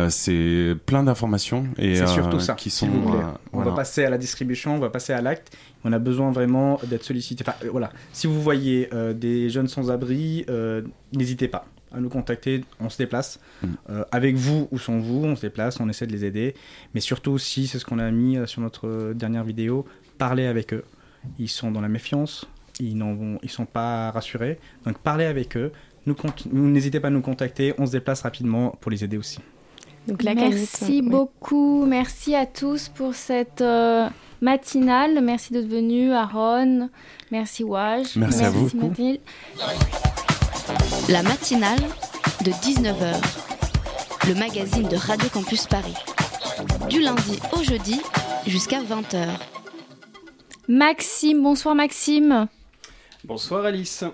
[0.08, 2.54] C'est plein d'informations et C'est surtout ça.
[2.54, 2.86] qui sont.
[2.86, 3.08] vous
[3.52, 3.70] on voilà.
[3.70, 5.56] va passer à la distribution, on va passer à l'acte.
[5.84, 7.44] On a besoin vraiment d'être sollicité.
[7.46, 7.90] Enfin, voilà.
[8.12, 10.46] Si vous voyez des jeunes sans-abri,
[11.12, 11.66] n'hésitez pas
[11.96, 12.64] à nous contacter.
[12.80, 13.66] On se déplace Mm.
[13.90, 15.24] Euh, avec vous ou sans vous.
[15.24, 16.54] On se déplace, on essaie de les aider.
[16.94, 19.86] Mais surtout aussi, c'est ce qu'on a mis euh, sur notre dernière vidéo.
[20.18, 20.84] Parlez avec eux.
[21.38, 22.46] Ils sont dans la méfiance.
[22.78, 23.02] Ils
[23.42, 24.58] ils sont pas rassurés.
[24.84, 25.72] Donc parlez avec eux.
[26.52, 27.74] N'hésitez pas à nous contacter.
[27.78, 29.38] On se déplace rapidement pour les aider aussi.
[30.06, 34.08] Donc la Merci canette, beaucoup, merci à tous pour cette euh,
[34.40, 35.20] matinale.
[35.20, 36.90] Merci d'être venus, Aaron.
[37.32, 38.14] Merci Waj.
[38.16, 38.70] Merci à vous.
[38.76, 39.20] Mathilde.
[41.08, 41.78] La matinale
[42.44, 43.14] de 19h,
[44.26, 45.94] le magazine de Radio Campus Paris.
[46.88, 48.00] Du lundi au jeudi
[48.46, 49.28] jusqu'à 20h.
[50.68, 52.48] Maxime, bonsoir Maxime.
[53.24, 54.04] Bonsoir Alice.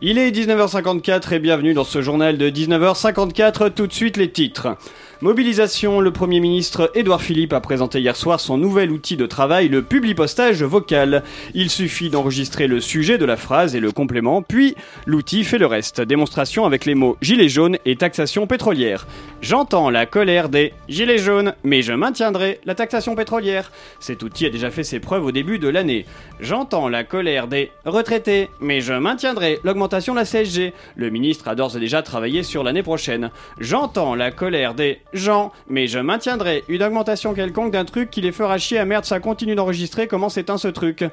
[0.00, 3.72] Il est 19h54 et bienvenue dans ce journal de 19h54.
[3.72, 4.76] Tout de suite les titres.
[5.22, 9.68] Mobilisation, le Premier ministre Édouard Philippe a présenté hier soir son nouvel outil de travail,
[9.68, 11.22] le publipostage vocal.
[11.54, 14.74] Il suffit d'enregistrer le sujet de la phrase et le complément, puis
[15.06, 16.00] l'outil fait le reste.
[16.00, 19.06] Démonstration avec les mots gilets jaunes et taxation pétrolière.
[19.42, 23.70] J'entends la colère des gilets jaunes, mais je maintiendrai la taxation pétrolière.
[24.00, 26.04] Cet outil a déjà fait ses preuves au début de l'année.
[26.40, 30.72] J'entends la colère des retraités, mais je maintiendrai l'augmentation de la CSG.
[30.96, 33.30] Le ministre a d'ores et déjà travaillé sur l'année prochaine.
[33.60, 38.32] J'entends la colère des Jean, mais je maintiendrai une augmentation quelconque d'un truc qui les
[38.32, 41.04] fera chier à merde, ça continue d'enregistrer, comment s'éteint ce truc?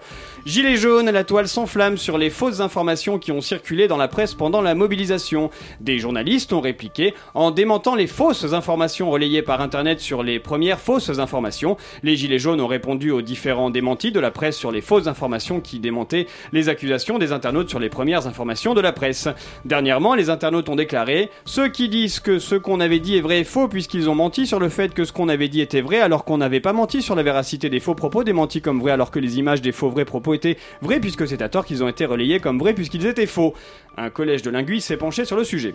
[0.46, 4.34] Gilet jaune, la toile s'enflamme sur les fausses informations qui ont circulé dans la presse
[4.34, 5.50] pendant la mobilisation.
[5.82, 10.80] Des journalistes ont répliqué en démentant les fausses informations relayées par internet sur les premières
[10.80, 11.76] fausses informations.
[12.04, 15.60] Les Gilets jaunes ont répondu aux différents démentis de la presse sur les fausses informations
[15.60, 19.28] qui démentaient les accusations des internautes sur les premières informations de la presse.
[19.66, 23.40] Dernièrement, les internautes ont déclaré Ceux qui disent que ce qu'on avait dit est vrai
[23.40, 26.00] est faux puisqu'ils ont menti sur le fait que ce qu'on avait dit était vrai
[26.00, 29.10] alors qu'on n'avait pas menti sur la véracité des faux propos démentis comme vrais alors
[29.10, 31.88] que les images des faux vrais propos étaient vraies puisque c'est à tort qu'ils ont
[31.88, 33.56] été relayés comme vrais puisqu'ils étaient faux.
[33.98, 35.74] Un collège de linguistes s'est penché sur le sujet.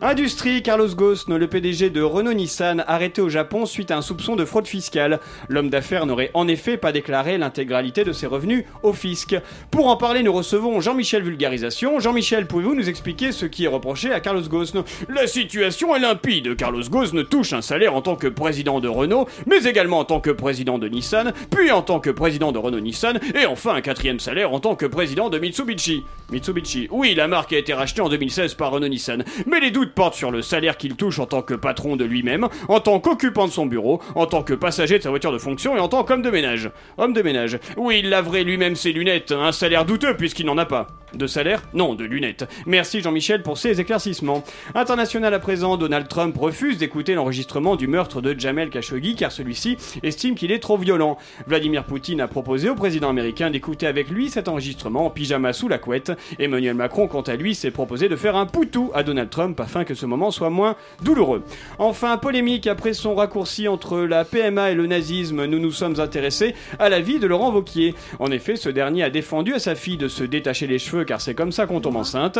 [0.00, 4.46] Industrie, Carlos Ghosn, le PDG de Renault-Nissan, arrêté au Japon suite à un soupçon de
[4.46, 5.20] fraude fiscale.
[5.48, 9.36] L'homme d'affaires n'aurait en effet pas déclaré l'intégralité de ses revenus au fisc.
[9.70, 12.00] Pour en parler, nous recevons Jean-Michel Vulgarisation.
[12.00, 14.82] Jean-Michel, pouvez-vous nous expliquer ce qui est reproché à Carlos Ghosn?
[15.10, 16.56] La situation est limpide.
[16.56, 20.20] Carlos Ghosn touche un salaire en tant que président de Renault, mais également en tant
[20.20, 24.20] que président de Nissan, puis en tant que président de Renault-Nissan, et enfin un quatrième
[24.20, 26.04] salaire en tant que président de Mitsubishi.
[26.30, 30.14] Mitsubishi, oui, la marque a été rachetée en 2016 par Renault-Nissan, mais les doutes portent
[30.14, 33.52] sur le salaire qu'il touche en tant que patron de lui-même, en tant qu'occupant de
[33.52, 36.22] son bureau, en tant que passager de sa voiture de fonction et en tant qu'homme
[36.22, 36.70] de ménage.
[36.98, 37.58] Homme de ménage.
[37.76, 40.88] Oui, il laverait lui-même ses lunettes, un salaire douteux puisqu'il n'en a pas.
[41.14, 41.62] De salaire?
[41.72, 42.46] Non, de lunettes.
[42.66, 44.44] Merci Jean-Michel pour ces éclaircissements.
[44.74, 47.45] International à présent, Donald Trump refuse d'écouter l'enregistrement
[47.78, 51.16] du meurtre de Jamel Khashoggi car celui-ci estime qu'il est trop violent.
[51.46, 55.68] Vladimir Poutine a proposé au président américain d'écouter avec lui cet enregistrement en pyjama sous
[55.68, 56.12] la couette.
[56.38, 59.84] Emmanuel Macron, quant à lui, s'est proposé de faire un poutou à Donald Trump afin
[59.84, 61.44] que ce moment soit moins douloureux.
[61.78, 66.54] Enfin, polémique après son raccourci entre la PMA et le nazisme, nous nous sommes intéressés
[66.78, 67.94] à la vie de Laurent Vauquier.
[68.18, 71.22] En effet, ce dernier a défendu à sa fille de se détacher les cheveux car
[71.22, 72.38] c'est comme ça qu'on tombe enceinte.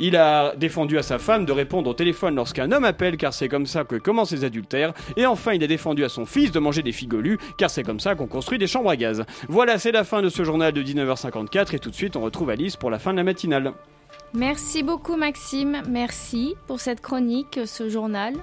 [0.00, 3.48] Il a défendu à sa femme de répondre au téléphone lorsqu'un homme appelle car c'est
[3.48, 4.92] comme ça que commencent les adultères.
[5.16, 8.00] Et enfin, il a défendu à son fils de manger des figolus car c'est comme
[8.00, 9.24] ça qu'on construit des chambres à gaz.
[9.48, 12.50] Voilà, c'est la fin de ce journal de 19h54 et tout de suite on retrouve
[12.50, 13.72] Alice pour la fin de la matinale.
[14.32, 18.34] Merci beaucoup Maxime, merci pour cette chronique, ce journal.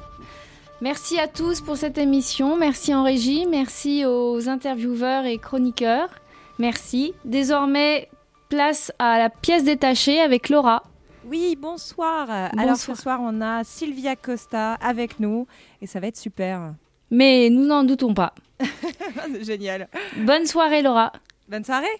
[0.81, 6.09] Merci à tous pour cette émission, merci en régie, merci aux intervieweurs et chroniqueurs,
[6.57, 7.13] merci.
[7.23, 8.09] Désormais,
[8.49, 10.83] place à la pièce détachée avec Laura.
[11.25, 12.29] Oui, bonsoir.
[12.57, 15.47] Alors ce soir, on a Sylvia Costa avec nous
[15.81, 16.73] et ça va être super.
[17.11, 18.33] Mais nous n'en doutons pas.
[19.41, 19.87] Génial.
[20.17, 21.11] Bonne soirée Laura.
[21.47, 21.99] Bonne soirée.